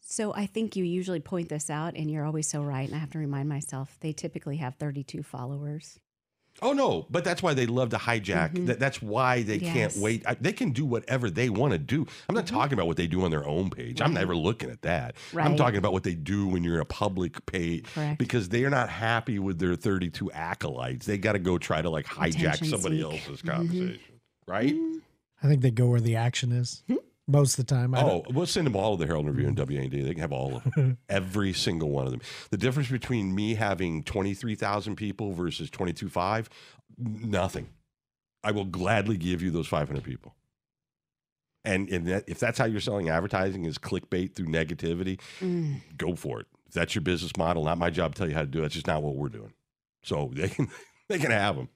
So 0.00 0.32
I 0.34 0.46
think 0.46 0.74
you 0.76 0.84
usually 0.84 1.20
point 1.20 1.48
this 1.50 1.68
out, 1.68 1.94
and 1.94 2.10
you're 2.10 2.24
always 2.24 2.48
so 2.48 2.62
right. 2.62 2.86
And 2.88 2.96
I 2.96 2.98
have 2.98 3.10
to 3.10 3.18
remind 3.18 3.46
myself 3.48 3.98
they 4.00 4.12
typically 4.14 4.56
have 4.56 4.76
32 4.76 5.22
followers. 5.22 5.98
oh 6.60 6.72
no 6.72 7.06
but 7.08 7.22
that's 7.22 7.40
why 7.40 7.54
they 7.54 7.66
love 7.66 7.90
to 7.90 7.96
hijack 7.98 8.50
Mhm. 8.52 8.66
that, 8.66 8.80
that's 8.80 9.00
why 9.00 9.42
they 9.44 9.60
can't 9.60 9.94
wait 9.96 10.24
I, 10.26 10.34
they 10.34 10.52
can 10.52 10.70
do 10.72 10.84
whatever 10.84 11.30
they 11.30 11.48
want 11.50 11.70
to 11.72 11.78
do 11.78 12.04
i'm 12.28 12.34
not 12.34 12.46
Mhm. 12.46 12.56
talking 12.58 12.72
about 12.72 12.88
what 12.88 12.96
they 12.96 13.06
do 13.06 13.22
on 13.22 13.30
their 13.30 13.46
own 13.46 13.70
page 13.70 14.00
i'm 14.00 14.12
never 14.12 14.34
looking 14.34 14.68
at 14.68 14.82
that 14.82 15.14
i'm 15.36 15.54
talking 15.56 15.78
about 15.78 15.92
what 15.92 16.02
they 16.02 16.16
do 16.16 16.48
when 16.48 16.64
you're 16.64 16.74
in 16.74 16.80
a 16.80 16.84
public 17.04 17.46
page 17.46 17.84
Correct. 17.94 18.18
because 18.18 18.48
they're 18.48 18.70
not 18.70 18.88
happy 18.88 19.38
with 19.38 19.60
their 19.60 19.76
32 19.76 20.32
acolytes. 20.32 21.06
They 21.06 21.16
got 21.18 21.34
to 21.34 21.38
go 21.38 21.58
try 21.58 21.80
to 21.80 21.90
like 21.90 22.06
hijack 22.06 22.54
Attention 22.54 22.68
somebody 22.70 22.96
seek. 23.02 23.04
else's 23.28 23.42
Mhm. 23.42 23.50
conversation, 23.54 24.14
right? 24.48 24.74
I 25.42 25.48
think 25.48 25.62
they 25.62 25.70
go 25.70 25.86
where 25.86 26.00
the 26.00 26.16
action 26.16 26.52
is 26.52 26.82
most 27.26 27.58
of 27.58 27.66
the 27.66 27.74
time. 27.74 27.94
I 27.94 28.02
Oh, 28.02 28.08
don't- 28.24 28.34
we'll 28.34 28.46
send 28.46 28.66
them 28.66 28.74
all 28.76 28.96
to 28.96 29.00
the 29.00 29.06
Herald 29.06 29.26
Review 29.26 29.46
and 29.48 29.56
WAND. 29.56 29.92
They 29.92 30.10
can 30.10 30.18
have 30.18 30.32
all 30.32 30.56
of 30.56 30.64
them, 30.74 30.98
every 31.08 31.52
single 31.52 31.90
one 31.90 32.06
of 32.06 32.12
them. 32.12 32.20
The 32.50 32.56
difference 32.56 32.90
between 32.90 33.34
me 33.34 33.54
having 33.54 34.02
23,000 34.02 34.96
people 34.96 35.32
versus 35.32 35.70
22.5, 35.70 36.48
nothing. 36.98 37.68
I 38.42 38.52
will 38.52 38.64
gladly 38.64 39.16
give 39.16 39.42
you 39.42 39.50
those 39.50 39.66
500 39.66 40.02
people. 40.02 40.34
And, 41.64 41.88
and 41.90 42.06
that, 42.06 42.24
if 42.26 42.38
that's 42.38 42.58
how 42.58 42.64
you're 42.64 42.80
selling 42.80 43.08
advertising 43.10 43.64
is 43.64 43.78
clickbait 43.78 44.34
through 44.34 44.46
negativity, 44.46 45.20
mm. 45.40 45.80
go 45.96 46.14
for 46.14 46.40
it. 46.40 46.46
If 46.66 46.72
that's 46.74 46.94
your 46.94 47.02
business 47.02 47.36
model, 47.36 47.64
not 47.64 47.78
my 47.78 47.90
job 47.90 48.14
to 48.14 48.18
tell 48.18 48.28
you 48.28 48.34
how 48.34 48.42
to 48.42 48.46
do 48.46 48.62
it. 48.62 48.66
It's 48.66 48.74
just 48.74 48.86
not 48.86 49.02
what 49.02 49.16
we're 49.16 49.28
doing. 49.28 49.52
So 50.02 50.30
they 50.34 50.48
can 50.48 50.68
they 51.08 51.18
can 51.18 51.30
have 51.30 51.56
them. 51.56 51.68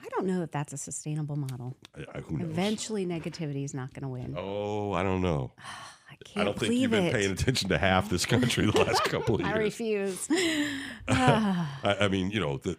I 0.00 0.08
don't 0.10 0.26
know 0.26 0.42
if 0.42 0.50
that's 0.50 0.72
a 0.72 0.78
sustainable 0.78 1.36
model. 1.36 1.76
I, 1.96 2.18
I, 2.18 2.20
who 2.20 2.38
knows? 2.38 2.48
Eventually, 2.50 3.06
negativity 3.06 3.64
is 3.64 3.74
not 3.74 3.92
going 3.94 4.02
to 4.02 4.08
win. 4.08 4.34
Oh, 4.36 4.92
I 4.92 5.02
don't 5.02 5.22
know. 5.22 5.52
I 6.10 6.14
can't 6.24 6.38
I 6.38 6.44
don't 6.44 6.58
think 6.58 6.74
you've 6.74 6.90
been 6.90 7.04
it. 7.04 7.12
paying 7.12 7.30
attention 7.30 7.68
to 7.68 7.78
half 7.78 8.08
this 8.08 8.24
country 8.26 8.66
the 8.70 8.78
last 8.82 9.04
couple 9.04 9.34
of 9.36 9.40
years. 9.42 9.52
I 9.52 9.58
refuse. 9.58 10.28
I, 11.08 11.96
I 12.00 12.08
mean, 12.08 12.30
you 12.30 12.40
know, 12.40 12.58
the, 12.58 12.76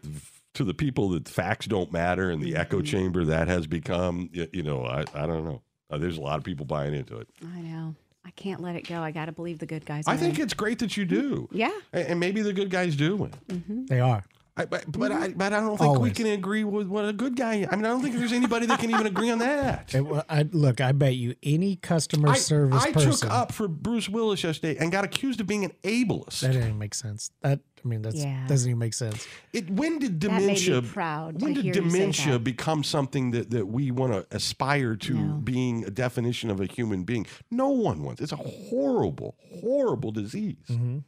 to 0.55 0.63
the 0.63 0.73
people 0.73 1.09
that 1.09 1.29
facts 1.29 1.65
don't 1.67 1.91
matter 1.91 2.29
and 2.31 2.41
the 2.41 2.55
echo 2.55 2.81
Mhm. 2.81 2.85
chamber 2.85 3.25
that 3.25 3.47
has 3.47 3.67
become, 3.67 4.29
you, 4.33 4.47
you 4.51 4.63
know, 4.63 4.83
I, 4.85 5.03
I 5.13 5.25
don't 5.25 5.45
know. 5.45 5.61
Uh, 5.89 5.97
there's 5.97 6.17
a 6.17 6.21
lot 6.21 6.38
of 6.38 6.43
people 6.43 6.65
buying 6.65 6.93
into 6.93 7.17
it. 7.17 7.27
I 7.55 7.61
know. 7.61 7.95
I 8.25 8.31
can't 8.31 8.61
let 8.61 8.75
it 8.75 8.88
go. 8.88 8.99
I 9.01 9.11
got 9.11 9.25
to 9.25 9.31
believe 9.31 9.59
the 9.59 9.65
good 9.65 9.85
guys. 9.85 10.03
I 10.07 10.11
win. 10.11 10.19
think 10.19 10.39
it's 10.39 10.53
great 10.53 10.79
that 10.79 10.97
you 10.97 11.05
do. 11.05 11.47
Yeah. 11.51 11.71
And, 11.93 12.07
and 12.09 12.19
maybe 12.19 12.41
the 12.41 12.53
good 12.53 12.69
guys 12.69 12.95
do 12.95 13.15
win. 13.15 13.31
hmm 13.49 13.85
they 13.85 13.99
are. 13.99 14.23
I, 14.59 14.65
but 14.65 14.91
but 14.91 15.11
I, 15.11 15.29
but 15.29 15.53
I 15.53 15.59
don't 15.61 15.77
think 15.77 15.99
we 15.99 16.11
can 16.11 16.27
agree 16.27 16.63
with 16.63 16.87
what 16.87 17.05
a 17.05 17.13
good 17.13 17.35
guy. 17.35 17.65
I 17.72 17.75
mean, 17.75 17.85
I 17.85 17.89
don't 17.89 18.01
think 18.01 18.15
there's 18.15 18.33
anybody 18.33 18.65
that 18.67 18.79
can 18.79 18.89
even 18.91 19.05
agree 19.07 19.29
on 19.31 19.39
that. 19.39 19.93
It, 20.00 20.01
wa- 20.01 20.24
I, 20.29 20.43
look, 20.51 20.81
I 20.81 20.91
bet 20.91 21.15
you 21.15 21.35
any 21.43 21.75
customer 21.77 22.29
I, 22.29 22.35
service 22.35 22.83
I 22.83 22.91
person 22.91 23.11
took 23.13 23.31
up 23.31 23.51
for 23.51 23.67
Bruce 23.67 24.07
Willis 24.09 24.43
yesterday 24.43 24.77
and 24.79 24.91
got 24.91 25.03
accused 25.05 25.39
of 25.41 25.48
being 25.48 25.63
an 25.65 25.72
ableist. 25.83 26.41
that 26.41 26.51
didn't 26.53 26.77
make 26.77 26.93
sense. 26.93 27.31
That 27.41 27.59
I 27.83 27.87
mean, 27.87 28.01
that 28.01 28.13
Yeah. 28.13 28.45
doesn't 28.48 28.69
even 28.69 28.77
make 28.79 28.93
sense. 28.93 29.25
It, 29.53 29.69
when 29.69 30.00
did 30.00 30.19
That 30.19 30.31
made 30.31 30.39
dementia? 30.41 30.81
me 30.81 30.87
proud. 30.89 31.41
when 31.41 31.53
did 31.53 31.63
hear 31.63 31.74
you 31.75 31.89
say 31.89 31.98
dementia 31.98 32.39
become 32.39 32.83
something 32.83 33.31
that, 33.31 33.51
that 33.51 33.67
we 33.67 33.89
want 33.91 34.11
to 34.11 34.27
aspire 34.35 34.95
to 34.98 35.13
No. 35.13 35.33
being 35.35 35.85
a 35.85 35.89
definition 35.89 36.50
of 36.50 36.59
a 36.59 36.65
human 36.65 37.05
being? 37.05 37.25
No 37.50 37.69
one 37.69 38.03
wants. 38.03 38.22
It's 38.22 38.33
a 38.33 38.35
horrible, 38.35 39.35
horrible 39.61 40.11
disease. 40.11 40.57
Mhm. 40.69 41.03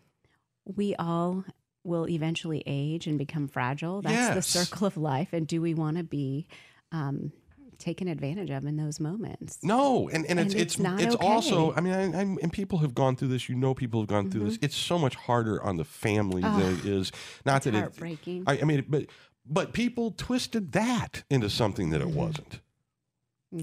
we 0.66 0.96
all 0.96 1.44
will 1.84 2.08
eventually 2.10 2.64
age 2.66 3.08
and 3.08 3.18
become 3.18 3.48
fragile. 3.48 4.02
That's 4.02 4.14
Yes. 4.14 4.36
the 4.36 4.42
circle 4.66 4.88
of 4.88 4.98
life. 4.98 5.34
And 5.34 5.48
do 5.48 5.62
we 5.62 5.74
want 5.74 5.98
to 5.98 6.04
be 6.04 6.48
um, 6.92 7.32
taken 7.80 8.08
advantage 8.08 8.50
of 8.52 8.66
in 8.66 8.78
those 8.78 9.00
moments? 9.00 9.58
No, 9.64 10.08
and, 10.10 10.26
and, 10.28 10.40
it's 10.40 10.54
And 10.54 10.62
it's 10.62 10.74
it's 10.76 10.80
not 10.80 11.02
it's 11.02 11.16
also. 11.16 11.74
I 11.74 11.82
mean, 11.82 11.94
I, 11.94 12.20
I'm, 12.22 12.38
and 12.42 12.54
people 12.54 12.80
have 12.80 12.94
gone 12.94 13.16
through 13.16 13.30
this. 13.30 13.50
You 13.50 13.56
know, 13.56 13.74
people 13.74 14.00
have 14.02 14.08
gone 14.10 14.30
through 14.30 14.46
this. 14.50 14.60
It's 14.62 14.76
so 14.76 15.00
much 15.00 15.16
harder 15.16 15.62
on 15.64 15.78
the 15.78 15.84
family 15.86 16.42
than 16.42 16.52
Mm-hmm. 16.52 16.62
Ah, 16.62 16.80
it 16.80 16.86
is. 16.86 17.12
Not 17.46 17.58
It's 17.58 17.66
that 17.66 17.74
it. 17.76 17.80
heartbreaking. 17.80 18.44
I, 18.46 18.60
I 18.60 18.64
mean, 18.64 18.86
but 18.88 19.08
but 19.46 19.74
people 19.74 20.12
twisted 20.12 20.74
that 20.74 21.24
into 21.32 21.50
something 21.50 21.90
that 21.90 22.02
it 22.02 22.08
Mhm. 22.10 22.14
wasn't. 22.14 22.60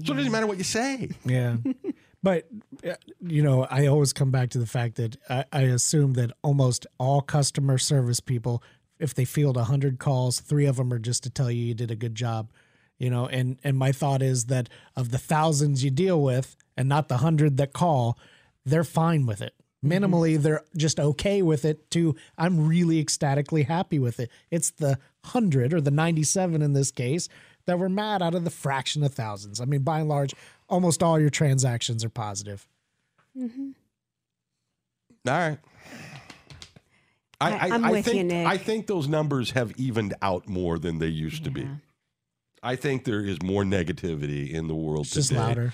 So 0.05 0.13
it 0.13 0.17
doesn't 0.17 0.31
matter 0.31 0.45
what 0.45 0.57
you 0.57 0.63
say. 0.65 1.09
Yeah. 1.25 1.55
but, 2.21 2.47
uh, 2.85 2.95
you 3.21 3.41
know, 3.41 3.65
I 3.69 3.87
always 3.87 4.13
come 4.13 4.31
back 4.31 4.49
to 4.51 4.59
the 4.59 4.65
fact 4.65 4.95
that 4.95 5.17
I, 5.29 5.45
I 5.51 5.61
assume 5.61 6.13
that 6.13 6.31
almost 6.43 6.85
all 6.97 7.21
customer 7.21 7.77
service 7.77 8.19
people, 8.19 8.61
if 8.99 9.13
they 9.13 9.25
field 9.25 9.55
100 9.55 9.99
calls, 9.99 10.39
three 10.39 10.65
of 10.65 10.77
them 10.77 10.91
are 10.91 10.99
just 10.99 11.23
to 11.23 11.29
tell 11.29 11.49
you 11.49 11.63
you 11.63 11.73
did 11.73 11.91
a 11.91 11.95
good 11.95 12.15
job. 12.15 12.51
You 12.97 13.09
know, 13.09 13.27
and, 13.27 13.57
and 13.63 13.77
my 13.77 13.93
thought 13.93 14.21
is 14.21 14.45
that 14.45 14.67
of 14.97 15.11
the 15.11 15.17
thousands 15.17 15.83
you 15.85 15.89
deal 15.89 16.21
with 16.21 16.57
and 16.75 16.89
not 16.89 17.07
the 17.07 17.15
100 17.15 17.55
that 17.55 17.71
call, 17.71 18.17
they're 18.65 18.83
fine 18.83 19.25
with 19.25 19.41
it. 19.41 19.53
Minimally, 19.83 20.37
they're 20.37 20.65
just 20.75 20.99
okay 20.99 21.41
with 21.41 21.63
it, 21.63 21.89
too. 21.89 22.17
I'm 22.37 22.67
really 22.67 22.99
ecstatically 22.99 23.63
happy 23.63 23.97
with 23.97 24.19
it. 24.19 24.29
It's 24.51 24.71
the 24.71 24.99
100 25.23 25.73
or 25.73 25.79
the 25.79 25.91
97 25.91 26.61
in 26.61 26.73
this 26.73 26.91
case 26.91 27.29
that 27.65 27.79
were 27.79 27.87
mad 27.87 28.21
out 28.21 28.35
of 28.35 28.43
the 28.43 28.49
fraction 28.49 29.03
of 29.03 29.13
thousands. 29.13 29.61
I 29.61 29.65
mean, 29.65 29.83
by 29.83 29.99
and 29.99 30.09
large, 30.09 30.33
almost 30.69 31.03
all 31.03 31.19
your 31.19 31.29
transactions 31.29 32.03
are 32.03 32.09
positive. 32.09 32.67
Mhm. 33.37 33.73
All 35.27 35.33
right. 35.33 35.57
I, 37.41 37.51
I- 37.51 37.57
I, 37.57 37.69
I'm 37.75 37.85
I 37.85 37.91
with 37.91 38.07
you, 38.07 38.13
think 38.13 38.27
Nick. 38.27 38.47
I 38.47 38.57
think 38.57 38.87
those 38.87 39.07
numbers 39.07 39.51
have 39.51 39.71
evened 39.77 40.13
out 40.21 40.47
more 40.47 40.77
than 40.79 40.99
they 40.99 41.07
used 41.07 41.43
to 41.45 41.51
be. 41.51 41.67
I 42.61 42.75
think 42.75 43.05
there 43.05 43.21
is 43.23 43.41
more 43.41 43.63
negativity 43.63 44.49
in 44.51 44.67
the 44.67 44.75
world 44.75 45.05
It's 45.05 45.15
just 45.15 45.29
today. 45.29 45.39
louder. 45.39 45.73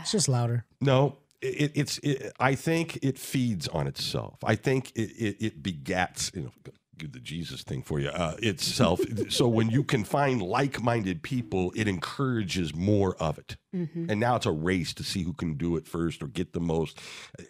It's 0.00 0.12
just 0.12 0.28
louder. 0.28 0.64
No, 0.80 1.18
it, 1.42 1.72
it's. 1.74 1.98
It, 1.98 2.32
I 2.40 2.54
think 2.54 2.98
it 3.02 3.18
feeds 3.18 3.68
on 3.68 3.86
itself. 3.86 4.38
I 4.42 4.54
think 4.54 4.92
it, 4.94 5.10
it, 5.10 5.36
it 5.44 5.62
begats. 5.62 6.34
You 6.34 6.44
know, 6.44 6.52
do 6.96 7.06
the 7.06 7.20
Jesus 7.20 7.62
thing 7.62 7.82
for 7.82 8.00
you 8.00 8.08
uh, 8.08 8.36
itself. 8.42 9.00
so 9.28 9.46
when 9.48 9.70
you 9.70 9.84
can 9.84 10.04
find 10.04 10.40
like-minded 10.42 11.22
people, 11.22 11.72
it 11.76 11.88
encourages 11.88 12.74
more 12.74 13.14
of 13.16 13.38
it. 13.38 13.56
Mhm. 13.74 14.10
And 14.10 14.20
now 14.20 14.36
it's 14.36 14.46
a 14.46 14.52
race 14.52 14.94
to 14.94 15.02
see 15.04 15.22
who 15.22 15.32
can 15.32 15.54
do 15.56 15.76
it 15.76 15.86
first 15.86 16.22
or 16.22 16.28
get 16.28 16.52
the 16.52 16.60
most. 16.60 16.98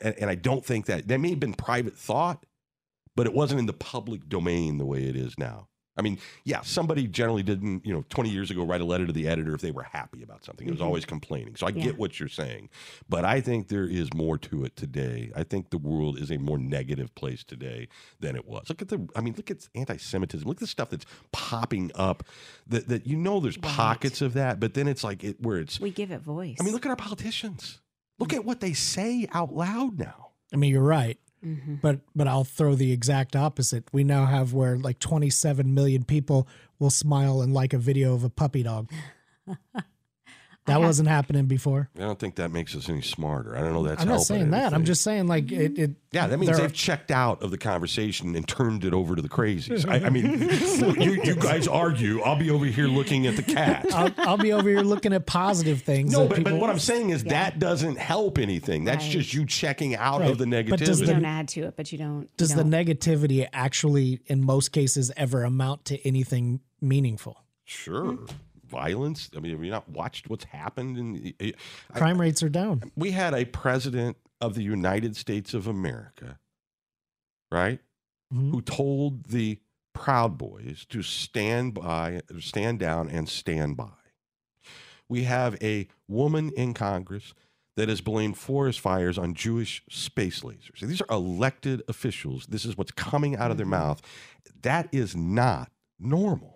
And, 0.00 0.14
and 0.18 0.30
I 0.30 0.34
don't 0.34 0.64
think 0.64 0.86
that 0.86 1.08
that 1.08 1.18
may 1.20 1.30
have 1.30 1.40
been 1.40 1.54
private 1.54 1.96
thought, 1.96 2.44
but 3.14 3.26
it 3.26 3.32
wasn't 3.34 3.60
in 3.60 3.66
the 3.66 3.72
public 3.72 4.28
domain 4.28 4.78
the 4.78 4.86
way 4.86 5.04
it 5.04 5.16
is 5.16 5.38
now. 5.38 5.68
I 5.96 6.02
mean, 6.02 6.18
yeah, 6.44 6.60
somebody 6.60 7.06
generally 7.06 7.42
didn't, 7.42 7.84
you 7.86 7.92
know, 7.92 8.04
20 8.10 8.28
years 8.30 8.50
ago 8.50 8.64
write 8.64 8.80
a 8.80 8.84
letter 8.84 9.06
to 9.06 9.12
the 9.12 9.26
editor 9.28 9.54
if 9.54 9.60
they 9.62 9.70
were 9.70 9.82
happy 9.84 10.22
about 10.22 10.44
something. 10.44 10.66
It 10.66 10.70
was 10.70 10.80
Mhm. 10.80 10.84
always 10.84 11.04
complaining. 11.04 11.56
So 11.56 11.66
I 11.66 11.70
Yeah. 11.70 11.84
get 11.84 11.98
what 11.98 12.20
you're 12.20 12.28
saying. 12.28 12.68
But 13.08 13.24
I 13.24 13.40
think 13.40 13.68
there 13.68 13.86
is 13.86 14.12
more 14.14 14.36
to 14.38 14.64
it 14.64 14.76
today. 14.76 15.32
I 15.34 15.42
think 15.42 15.70
the 15.70 15.78
world 15.78 16.18
is 16.18 16.30
a 16.30 16.36
more 16.36 16.58
negative 16.58 17.14
place 17.14 17.44
today 17.44 17.88
than 18.20 18.36
it 18.36 18.46
was. 18.46 18.68
Look 18.68 18.82
at 18.82 18.88
the, 18.88 19.08
I 19.16 19.20
mean, 19.22 19.34
look 19.36 19.50
at 19.50 19.68
anti 19.74 19.96
Semitism. 19.96 20.46
Look 20.46 20.58
at 20.58 20.60
the 20.60 20.66
stuff 20.66 20.90
that's 20.90 21.06
popping 21.32 21.90
up 21.94 22.24
that, 22.66 22.88
that 22.88 23.06
you 23.06 23.16
know 23.16 23.40
there's 23.40 23.56
Right. 23.56 23.64
pockets 23.74 24.20
of 24.20 24.34
that, 24.34 24.60
but 24.60 24.74
then 24.74 24.88
it's 24.88 25.02
like 25.02 25.24
it 25.24 25.40
where 25.40 25.58
it's, 25.58 25.80
We 25.80 25.90
give 25.90 26.10
it 26.10 26.20
voice. 26.20 26.56
I 26.60 26.64
mean, 26.64 26.72
look 26.74 26.84
at 26.84 26.90
our 26.90 26.96
politicians. 26.96 27.80
Look 28.18 28.32
at 28.34 28.44
what 28.44 28.60
they 28.60 28.72
say 28.72 29.28
out 29.32 29.54
loud 29.54 29.98
now. 29.98 30.32
I 30.52 30.56
mean, 30.56 30.70
you're 30.70 30.82
right, 30.82 31.18
Mhm. 31.46 31.80
but 31.80 32.00
but 32.16 32.26
I'll 32.26 32.44
throw 32.44 32.74
the 32.74 32.90
exact 32.92 33.36
opposite. 33.36 33.84
We 33.92 34.02
now 34.02 34.26
have 34.26 34.52
where 34.52 34.76
like 34.76 34.98
27 34.98 35.72
million 35.72 36.02
people 36.04 36.48
will 36.80 36.90
smile 36.90 37.40
and 37.40 37.54
like 37.54 37.72
a 37.72 37.78
video 37.78 38.14
of 38.14 38.24
a 38.24 38.30
puppy 38.30 38.62
dog. 38.64 38.90
That 40.66 40.74
have- 40.74 40.82
wasn't 40.82 41.08
happening 41.08 41.46
before. 41.46 41.88
I 41.96 42.00
don't 42.00 42.18
think 42.18 42.36
that 42.36 42.50
makes 42.50 42.74
us 42.76 42.88
any 42.88 43.00
smarter. 43.02 43.56
I 43.56 43.60
don't 43.60 43.72
know 43.72 43.84
that's 43.84 44.02
I'm 44.02 44.08
not 44.08 44.14
helping 44.14 44.24
saying 44.26 44.50
that. 44.50 44.74
I'm 44.74 44.84
just 44.84 45.02
saying 45.02 45.26
like 45.26 45.50
it. 45.52 45.78
it 45.78 45.90
Yeah, 46.12 46.26
that 46.26 46.38
means 46.38 46.58
they've 46.58 46.72
checked 46.72 47.10
out 47.10 47.42
of 47.42 47.50
the 47.50 47.58
conversation 47.58 48.34
and 48.36 48.46
turned 48.46 48.84
it 48.84 48.92
over 48.92 49.14
to 49.16 49.22
the 49.22 49.28
crazies. 49.28 49.88
I, 49.88 50.06
I 50.06 50.10
mean, 50.10 50.40
you, 51.00 51.22
you 51.22 51.34
guys 51.36 51.68
argue. 51.68 52.20
I'll 52.22 52.36
be 52.36 52.50
over 52.50 52.64
here 52.66 52.88
looking 52.88 53.26
at 53.26 53.36
the 53.36 53.42
cat. 53.42 53.86
I'll, 53.94 54.10
I'll 54.18 54.36
be 54.38 54.52
over 54.52 54.68
here 54.68 54.80
looking 54.80 55.12
at 55.12 55.24
positive 55.26 55.82
things. 55.82 56.12
No, 56.12 56.26
that 56.26 56.42
but, 56.42 56.44
but 56.52 56.60
what 56.60 56.68
I'm 56.70 56.78
saying 56.78 57.10
is 57.10 57.24
that 57.24 57.58
doesn't 57.58 57.96
help 57.98 58.38
anything. 58.38 58.84
That's 58.84 59.04
Right. 59.04 59.12
just 59.12 59.32
you 59.34 59.46
checking 59.46 59.94
out 59.96 60.20
Right. 60.20 60.30
of 60.30 60.38
the 60.38 60.44
negativity. 60.46 60.70
But 60.70 60.78
does 60.80 61.00
negativity. 61.00 61.00
You 61.00 61.06
the- 61.06 61.12
don't 61.12 61.24
add 61.24 61.48
to 61.48 61.60
it, 61.62 61.76
but 61.76 61.92
you 61.92 61.98
don't. 61.98 62.36
does 62.36 62.54
the 62.54 62.64
don't. 62.64 62.70
negativity 62.72 63.46
actually, 63.52 64.20
in 64.26 64.44
most 64.44 64.72
cases, 64.72 65.12
ever 65.16 65.44
amount 65.44 65.84
to 65.86 66.06
anything 66.06 66.60
meaningful? 66.80 67.36
sure. 67.64 68.18
Violence. 68.68 69.30
I 69.36 69.40
mean, 69.40 69.52
have 69.52 69.62
you 69.64 69.70
not 69.70 69.88
watched 69.88 70.28
what's 70.28 70.44
happened? 70.44 70.98
In, 70.98 71.34
I- 71.40 71.54
Crime 71.98 72.20
rates 72.20 72.42
are 72.42 72.48
down. 72.48 72.82
we 72.96 73.12
had 73.12 73.34
a 73.34 73.44
president 73.44 74.16
of 74.40 74.54
the 74.54 74.62
United 74.62 75.16
States 75.16 75.54
of 75.54 75.66
America, 75.66 76.38
right? 77.50 77.80
Mhm. 78.32 78.50
Who 78.50 78.60
told 78.62 79.26
the 79.26 79.60
Proud 79.94 80.36
Boys 80.36 80.84
to 80.90 81.02
stand 81.02 81.72
by, 81.74 82.20
stand 82.40 82.78
down, 82.78 83.08
and 83.08 83.28
stand 83.28 83.76
by. 83.76 83.92
We 85.08 85.22
have 85.24 85.56
a 85.62 85.88
woman 86.08 86.50
in 86.56 86.74
Congress 86.74 87.32
that 87.76 87.88
has 87.88 88.00
blamed 88.00 88.36
forest 88.36 88.80
fires 88.80 89.16
on 89.18 89.34
Jewish 89.34 89.82
space 89.88 90.40
lasers. 90.40 90.80
These 90.80 91.00
are 91.02 91.06
elected 91.16 91.82
officials. 91.88 92.46
This 92.46 92.64
is 92.64 92.76
what's 92.76 92.90
coming 92.92 93.36
out 93.36 93.50
of 93.50 93.56
their 93.56 93.64
Mm-hmm. 93.66 93.70
mouth. 93.70 94.02
That 94.62 94.88
is 94.92 95.14
not 95.14 95.70
normal. 95.98 96.55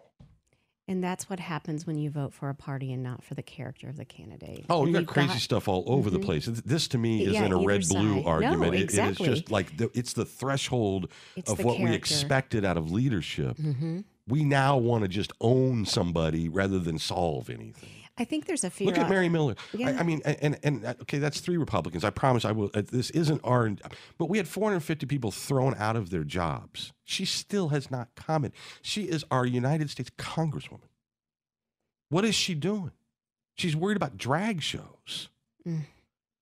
And 0.90 1.05
that's 1.05 1.31
what 1.31 1.38
happens 1.38 1.87
when 1.87 1.98
you 1.98 2.11
vote 2.11 2.33
for 2.35 2.48
a 2.48 2.55
party 2.55 2.92
and 2.92 3.00
not 3.00 3.22
for 3.22 3.35
the 3.35 3.42
character 3.44 3.88
of 3.88 3.96
the 3.96 4.05
candidate. 4.05 4.64
Oh, 4.68 4.87
you 4.87 4.92
got 4.92 5.07
crazy 5.07 5.38
stuff 5.38 5.68
all 5.68 5.85
over 5.87 6.11
the 6.11 6.18
Mhm. 6.18 6.24
place. 6.24 6.46
This 6.46 6.88
to 6.88 6.98
me 6.98 7.22
Yeah, 7.24 7.31
isn't 7.31 7.53
a 7.53 7.59
red 7.59 7.83
blue 7.88 8.14
side. 8.16 8.24
No, 8.24 8.24
argument. 8.24 8.74
It- 8.74 8.79
it 8.79 8.79
is 8.79 8.83
exactly. 8.83 9.26
just 9.29 9.50
like 9.53 9.76
the, 9.76 9.88
it's 9.94 10.14
the 10.14 10.24
threshold 10.24 11.09
It's 11.37 11.48
of 11.48 11.59
the 11.59 11.64
what 11.66 11.79
we 11.79 11.92
expected 11.94 12.64
out 12.64 12.76
of 12.76 12.90
leadership. 12.90 13.57
Mm-hmm. 13.57 14.00
We 14.26 14.42
now 14.42 14.76
want 14.79 15.03
to 15.03 15.09
just 15.09 15.33
own 15.40 15.87
somebody 15.87 16.48
rather 16.48 16.81
than 16.81 16.98
solve 16.98 17.48
anything. 17.50 17.88
I 18.20 18.24
think 18.24 18.44
there's 18.46 18.62
a 18.64 18.70
few. 18.70 18.87
Look 18.87 18.98
at 18.98 19.09
Mary 19.09 19.28
Miller. 19.28 19.54
I, 19.72 19.76
Yeah. 19.76 19.96
I 19.98 20.02
mean, 20.02 20.20
and, 20.24 20.37
and 20.42 20.59
and 20.62 20.96
okay, 21.02 21.18
that's 21.18 21.40
three 21.40 21.56
Republicans. 21.56 22.04
I 22.04 22.11
promise 22.11 22.44
I 22.44 22.52
will. 22.52 22.70
uh, 22.74 22.83
This 22.88 23.11
isn't 23.11 23.40
our, 23.42 23.70
but 24.18 24.26
we 24.28 24.37
had 24.37 24.46
450 24.46 25.06
people 25.06 25.30
thrown 25.30 25.74
out 25.78 25.96
of 25.96 26.11
their 26.11 26.22
jobs. 26.24 26.92
She 27.04 27.24
still 27.24 27.70
has 27.70 27.90
not 27.90 28.14
commented. 28.14 28.59
She 28.83 29.04
is 29.04 29.24
our 29.30 29.46
United 29.46 29.90
States 29.90 30.11
Congresswoman. 30.18 30.88
What 32.11 32.24
is 32.24 32.35
she 32.35 32.54
doing? 32.54 32.92
She's 33.56 33.74
worried 33.74 33.96
about 33.96 34.16
drag 34.16 34.62
shows. 34.62 35.28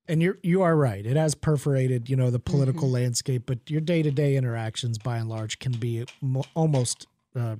And 0.07 0.21
you're 0.23 0.37
you 0.41 0.61
are 0.63 0.75
right. 0.75 1.05
It 1.05 1.15
has 1.17 1.35
perforated, 1.35 2.09
you 2.09 2.15
know, 2.15 2.29
the 2.31 2.39
political 2.39 2.83
Mm-hmm. 2.87 2.93
landscape, 2.93 3.43
but 3.45 3.59
your 3.69 3.81
day 3.81 4.01
to 4.01 4.09
day 4.11 4.35
interactions, 4.35 4.97
by 4.97 5.17
and 5.17 5.29
large, 5.29 5.59
can 5.59 5.73
be 5.73 6.05
mo- 6.21 6.45
almost 6.55 7.05
uh, 7.35 7.57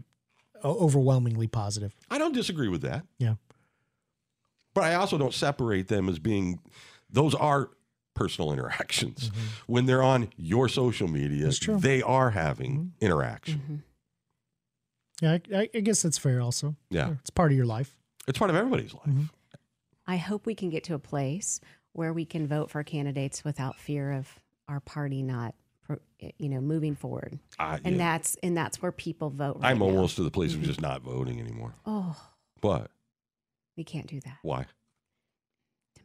overwhelmingly 0.64 1.48
positive. 1.48 1.94
I 2.10 2.18
don't 2.18 2.34
disagree 2.34 2.68
with 2.68 2.82
that. 2.82 3.06
Yeah. 3.20 3.36
But 4.74 4.84
I 4.84 4.96
also 4.96 5.18
don't 5.18 5.34
separate 5.34 5.88
them 5.88 6.08
as 6.10 6.20
being, 6.20 6.60
those 7.10 7.34
are 7.36 7.70
personal 8.14 8.52
interactions. 8.54 9.32
When 9.68 9.86
they're 9.86 10.04
on 10.04 10.30
your 10.38 10.68
social 10.70 11.08
media, 11.08 11.52
they 11.80 12.02
are 12.02 12.30
having 12.32 12.94
interaction. 13.02 13.84
Mhm. 15.22 15.40
Yeah, 15.52 15.58
I, 15.60 15.70
I 15.76 15.80
guess 15.82 16.02
that's 16.04 16.18
fair. 16.18 16.40
Also, 16.42 16.76
Yeah. 16.90 17.12
it's 17.20 17.30
part 17.30 17.52
of 17.52 17.58
your 17.58 17.66
life. 17.66 17.96
It's 18.28 18.38
part 18.40 18.50
of 18.50 18.56
everybody's 18.56 18.94
life. 18.94 19.08
Mhm. 19.08 19.30
I 20.08 20.18
hope 20.18 20.46
we 20.46 20.56
can 20.56 20.70
get 20.70 20.84
to 20.86 20.94
a 20.96 21.00
place 21.00 21.60
where 21.94 22.14
we 22.14 22.26
can 22.26 22.48
vote 22.48 22.72
for 22.72 22.84
candidates 22.84 23.44
without 23.44 23.76
fear 23.78 24.14
of 24.14 24.28
our 24.68 24.80
party 24.80 25.22
not, 25.24 25.56
you 26.38 26.50
know, 26.50 26.62
moving 26.62 26.96
forward. 26.96 27.40
I, 27.58 27.80
And 27.84 27.98
yeah. 27.98 27.98
that's 27.98 28.36
and 28.44 28.56
that's 28.56 28.82
where 28.82 28.92
people 28.92 29.30
vote. 29.30 29.58
Right 29.60 29.72
I'm 29.72 29.80
now. 29.80 29.86
almost 29.86 30.16
to 30.18 30.24
the 30.24 30.32
place 30.32 30.54
of 30.54 30.62
just 30.62 30.80
not 30.82 31.02
voting 31.02 31.40
anymore. 31.40 31.74
Oh, 31.86 32.16
But 32.62 32.92
we 33.80 33.86
can't 33.86 34.08
do 34.08 34.20
that. 34.26 34.38
why? 34.44 34.66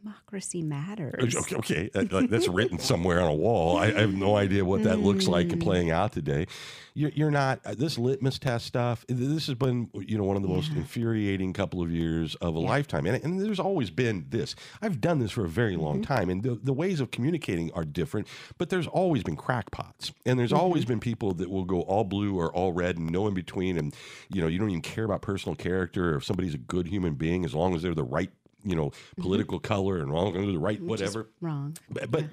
Democracy 0.05 0.61
matters. 0.61 1.35
Okay, 1.35 1.57
okay. 1.57 1.91
That- 1.95 2.11
that- 2.11 2.29
that's 2.29 2.47
written 2.47 2.79
somewhere 2.91 3.21
on 3.23 3.29
a 3.31 3.35
wall. 3.35 3.79
I, 3.79 3.87
I 3.87 4.01
have 4.01 4.13
no 4.15 4.37
idea 4.37 4.63
what 4.63 4.83
that 4.83 4.99
looks 5.01 5.27
like 5.27 5.49
Mm. 5.49 5.63
playing 5.63 5.91
out 5.91 6.13
today. 6.13 6.47
You're, 6.93 7.11
you're 7.15 7.31
not 7.31 7.61
uh, 7.65 7.75
this 7.75 7.99
litmus 7.99 8.39
test 8.39 8.67
stuff. 8.67 9.05
This 9.09 9.47
has 9.47 9.55
been 9.57 9.89
you 9.95 10.19
know 10.19 10.25
one 10.25 10.37
of 10.37 10.43
the 10.43 10.49
most 10.49 10.73
infuriating 10.73 11.53
couple 11.55 11.81
of 11.83 11.91
years 11.91 12.35
of 12.37 12.55
a 12.55 12.61
Yeah. 12.61 12.69
lifetime, 12.69 13.07
and, 13.07 13.23
and 13.25 13.41
there's 13.41 13.59
always 13.59 13.89
been 13.91 14.27
this. 14.29 14.55
I've 14.83 15.01
done 15.01 15.19
this 15.21 15.31
for 15.33 15.45
a 15.45 15.49
very 15.49 15.77
long 15.77 16.03
Mm-hmm. 16.03 16.15
time, 16.15 16.29
and 16.31 16.43
the, 16.43 16.59
the 16.63 16.73
ways 16.75 17.01
of 17.01 17.11
communicating 17.11 17.73
are 17.73 17.85
different. 17.87 18.27
But 18.59 18.69
there's 18.69 18.87
always 18.87 19.23
been 19.23 19.37
crackpots, 19.37 20.13
and 20.27 20.39
there's 20.39 20.51
Mm-hmm. 20.53 20.61
always 20.61 20.85
been 20.85 21.01
people 21.01 21.33
that 21.35 21.49
will 21.51 21.65
go 21.65 21.81
all 21.81 22.05
blue 22.05 22.39
or 22.39 22.53
all 22.53 22.73
red 22.75 22.99
and 22.99 23.11
no 23.11 23.27
in 23.27 23.33
between, 23.35 23.79
and 23.79 23.95
you 24.29 24.43
know 24.43 24.49
you 24.49 24.59
don't 24.59 24.69
even 24.71 24.83
care 24.83 25.05
about 25.05 25.23
personal 25.23 25.57
character 25.57 26.13
or 26.13 26.17
if 26.19 26.25
somebody's 26.25 26.55
a 26.55 26.59
good 26.59 26.87
human 26.89 27.15
being 27.15 27.45
as 27.47 27.55
long 27.55 27.75
as 27.75 27.81
they're 27.83 27.95
the 27.95 28.05
right 28.05 28.31
you 28.65 28.75
know 28.75 28.93
political 29.21 29.59
color 29.61 29.99
and 29.99 30.13
long 30.13 30.37
as 30.37 30.47
the 30.47 30.59
right 30.59 30.79
Mm-hmm. 30.79 30.89
Whatever. 30.89 31.29
wrong. 31.41 31.77
But, 31.91 32.11
but 32.11 32.25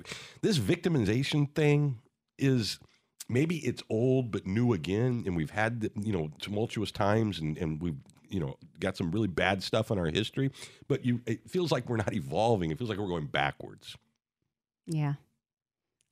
this 0.41 0.58
victimization 0.58 1.54
thing 1.54 2.00
is 2.38 2.80
maybe 3.30 3.58
it's 3.58 3.84
old 3.89 4.32
but 4.32 4.46
new 4.48 4.74
again, 4.74 5.24
and 5.26 5.36
we've 5.36 5.52
had 5.52 5.82
the, 5.82 5.91
you 6.02 6.12
know 6.13 6.32
tumultuous 6.39 6.91
times, 6.91 7.39
and 7.39 7.58
and 7.58 7.82
we've 7.82 7.98
you 8.30 8.39
know 8.39 8.56
got 8.80 8.98
some 8.98 9.12
really 9.12 9.28
bad 9.28 9.62
stuff 9.63 9.91
in 9.91 10.00
our 10.00 10.08
history. 10.08 10.52
But 10.88 11.06
you, 11.06 11.22
it 11.26 11.50
feels 11.50 11.72
like 11.72 11.89
we're 11.89 11.98
not 11.98 12.13
evolving. 12.13 12.72
It 12.72 12.78
feels 12.78 12.89
like 12.89 13.00
we're 13.00 13.08
going 13.08 13.28
backwards. 13.28 13.96
Yeah, 14.88 15.13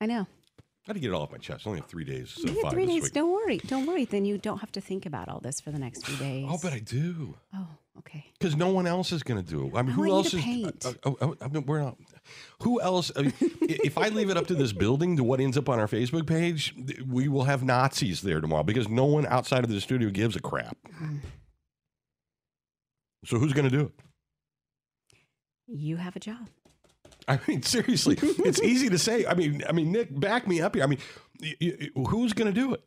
I 0.00 0.06
know. 0.06 0.26
I 0.90 0.92
had 0.92 0.94
to 0.96 1.00
get 1.02 1.10
it 1.10 1.14
all 1.14 1.22
off 1.22 1.30
my 1.30 1.38
chest. 1.38 1.68
I 1.68 1.70
only 1.70 1.80
have 1.82 1.88
three 1.88 2.02
days. 2.02 2.30
So 2.30 2.48
You 2.50 2.62
five 2.62 2.72
three 2.72 2.84
days. 2.84 3.04
week. 3.04 3.12
Don't 3.12 3.30
worry. 3.30 3.58
Don't 3.58 3.86
worry. 3.86 4.04
Then 4.06 4.24
you 4.24 4.38
don't 4.38 4.58
have 4.58 4.72
to 4.72 4.80
think 4.80 5.06
about 5.06 5.28
all 5.28 5.38
this 5.38 5.60
for 5.60 5.70
the 5.70 5.78
next 5.78 6.04
few 6.04 6.16
days. 6.26 6.48
Oh, 6.50 6.58
but 6.60 6.72
I 6.72 6.80
do. 6.80 7.36
Oh, 7.54 7.68
okay. 8.00 8.24
Because 8.36 8.56
no 8.56 8.70
one 8.70 8.88
else 8.88 9.12
is 9.12 9.22
going 9.22 9.40
to 9.40 9.48
do 9.48 9.66
it. 9.68 9.72
I 9.76 9.82
mean, 9.82 9.92
I 9.92 9.94
who 9.94 10.10
else 10.10 10.34
is? 10.34 10.42
paint. 10.42 10.84
uh, 10.84 10.94
uh, 11.04 11.14
uh, 11.28 11.34
I 11.40 11.46
mean, 11.46 11.64
we're 11.64 11.80
not. 11.80 11.96
Who 12.62 12.80
else? 12.80 13.12
I 13.16 13.22
mean, 13.22 13.32
if 13.60 13.96
I 13.96 14.08
leave 14.08 14.30
it 14.30 14.36
up 14.36 14.48
to 14.48 14.54
this 14.56 14.72
building 14.72 15.16
to 15.18 15.22
what 15.22 15.38
ends 15.38 15.56
up 15.56 15.68
on 15.68 15.78
our 15.78 15.86
Facebook 15.86 16.26
page, 16.26 16.74
we 17.06 17.28
will 17.28 17.44
have 17.44 17.62
Nazis 17.62 18.22
there 18.22 18.40
tomorrow 18.40 18.64
because 18.64 18.88
no 18.88 19.04
one 19.04 19.26
outside 19.26 19.62
of 19.62 19.70
the 19.70 19.80
studio 19.80 20.10
gives 20.10 20.34
a 20.34 20.40
crap. 20.40 20.76
So 23.24 23.38
who's 23.38 23.52
going 23.52 23.70
to 23.70 23.76
do 23.78 23.82
it? 23.84 23.92
You 25.68 25.98
have 25.98 26.16
a 26.16 26.20
job. 26.20 26.48
I 27.30 27.40
mean, 27.46 27.62
seriously, 27.62 28.18
it's 28.20 28.60
easy 28.72 28.88
to 28.90 28.98
say. 28.98 29.24
I 29.26 29.34
mean, 29.34 29.62
I 29.68 29.72
mean, 29.72 29.92
Nick, 29.92 30.18
back 30.18 30.46
me 30.48 30.60
up 30.60 30.74
here. 30.74 30.84
I 30.84 30.86
mean, 30.86 30.98
y- 31.40 31.54
y- 31.60 31.90
who's 32.08 32.32
going 32.32 32.52
to 32.52 32.60
do 32.60 32.74
it? 32.74 32.82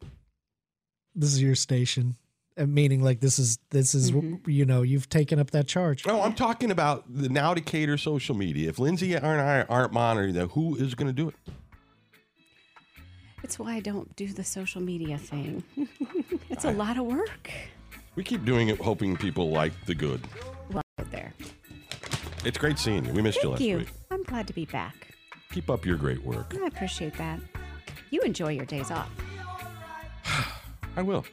This 1.15 1.32
is 1.34 1.41
your 1.41 1.56
station, 1.56 2.15
Uh, 2.58 2.65
meaning 2.65 3.01
like 3.03 3.19
this 3.19 3.38
is 3.39 3.58
this 3.69 3.93
is 3.95 4.12
Mm-hmm. 4.12 4.49
you 4.49 4.65
know 4.65 4.82
you've 4.82 5.08
taken 5.10 5.39
up 5.39 5.51
that 5.51 5.67
charge. 5.67 6.06
No, 6.06 6.21
I'm 6.21 6.34
talking 6.34 6.71
about 6.71 7.06
the 7.08 7.29
now 7.29 7.53
Decatur 7.53 7.97
social 7.97 8.36
media. 8.36 8.69
If 8.69 8.79
Lindsay 8.79 9.13
and 9.13 9.25
I 9.25 9.62
aren't 9.69 9.93
monitoring 9.93 10.34
that, 10.36 10.47
who 10.51 10.75
is 10.75 10.93
going 10.95 11.08
to 11.08 11.13
do 11.13 11.29
it? 11.29 11.36
It's 13.43 13.60
why 13.60 13.75
I 13.75 13.79
don't 13.82 14.15
do 14.15 14.27
the 14.27 14.43
social 14.43 14.82
media 14.82 15.17
thing. 15.17 15.63
it's 16.49 16.65
a 16.65 16.71
lot 16.71 16.97
of 16.97 17.06
work. 17.06 17.51
We 18.15 18.23
keep 18.23 18.45
doing 18.45 18.69
it, 18.69 18.79
hoping 18.79 19.17
people 19.17 19.49
like 19.49 19.73
the 19.86 19.95
good. 19.95 20.21
Well, 20.71 20.82
right 20.97 21.12
there. 21.12 21.34
It's 22.45 22.58
great 22.58 22.77
seeing 22.79 23.06
you. 23.06 23.12
We 23.13 23.21
missed 23.21 23.38
you 23.43 23.49
Thank 23.49 23.60
last 23.60 23.62
you. 23.62 23.77
week. 23.79 23.88
I'm 24.34 24.38
glad 24.38 24.48
to 24.48 24.54
be 24.54 24.65
back. 24.65 25.10
Keep 25.52 25.69
up 25.69 25.86
your 25.86 25.96
great 25.96 26.24
work. 26.24 26.56
I 26.60 26.65
appreciate 26.65 27.13
that. 27.19 27.39
You 28.10 28.19
enjoy 28.22 28.54
your 28.54 28.65
days 28.65 28.89
off. 28.89 29.08
I 30.98 31.04
will. 31.04 31.24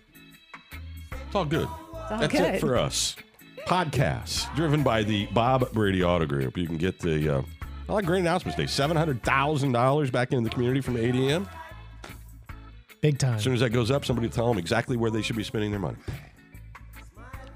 It's 1.11 1.35
all 1.35 1.47
good. 1.47 1.67
all 1.67 2.07
That's 2.11 2.31
good. 2.31 2.57
it 2.57 2.61
for 2.61 2.77
us. 2.77 3.17
Podcasts 3.67 4.55
driven 4.55 4.83
by 4.83 5.03
the 5.03 5.25
Bob 5.29 5.73
Brady 5.73 6.05
Auto 6.05 6.27
Group. 6.27 6.59
You 6.59 6.67
can 6.67 6.77
get 6.77 6.99
the 6.99 7.37
uh, 7.37 7.43
I 7.89 7.93
like 7.95 8.05
great 8.05 8.21
announcements 8.21 8.57
today. 8.57 8.67
Seven 8.67 8.99
hundred 8.99 9.23
thousand 9.23 9.73
dollars 9.73 10.11
back 10.11 10.33
into 10.33 10.47
the 10.47 10.53
community 10.53 10.83
from 10.83 10.97
ADM. 10.97 11.49
Big 13.01 13.17
time. 13.17 13.37
As 13.37 13.43
soon 13.43 13.55
as 13.55 13.61
that 13.61 13.71
goes 13.71 13.91
up, 13.91 14.05
somebody 14.05 14.29
will 14.29 14.35
tell 14.35 14.49
them 14.49 14.59
exactly 14.59 14.99
where 14.99 15.11
they 15.11 15.23
should 15.23 15.37
be 15.37 15.43
spending 15.43 15.71
their 15.71 15.81
money. 15.81 15.97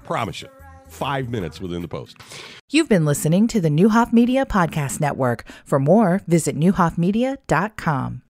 Promise 0.05 0.41
you. 0.41 0.47
Five 0.95 1.29
minutes 1.29 1.59
within 1.59 1.81
the 1.81 1.89
post. 1.89 2.15
You've 2.71 2.87
been 2.87 3.03
listening 3.03 3.47
to 3.49 3.59
the 3.59 3.67
Neuhoff 3.67 4.13
Media 4.13 4.45
Podcast 4.45 5.01
Network. 5.01 5.45
For 5.65 5.77
more, 5.77 6.21
visit 6.25 6.57
neuhoffmedia.com. 6.57 8.21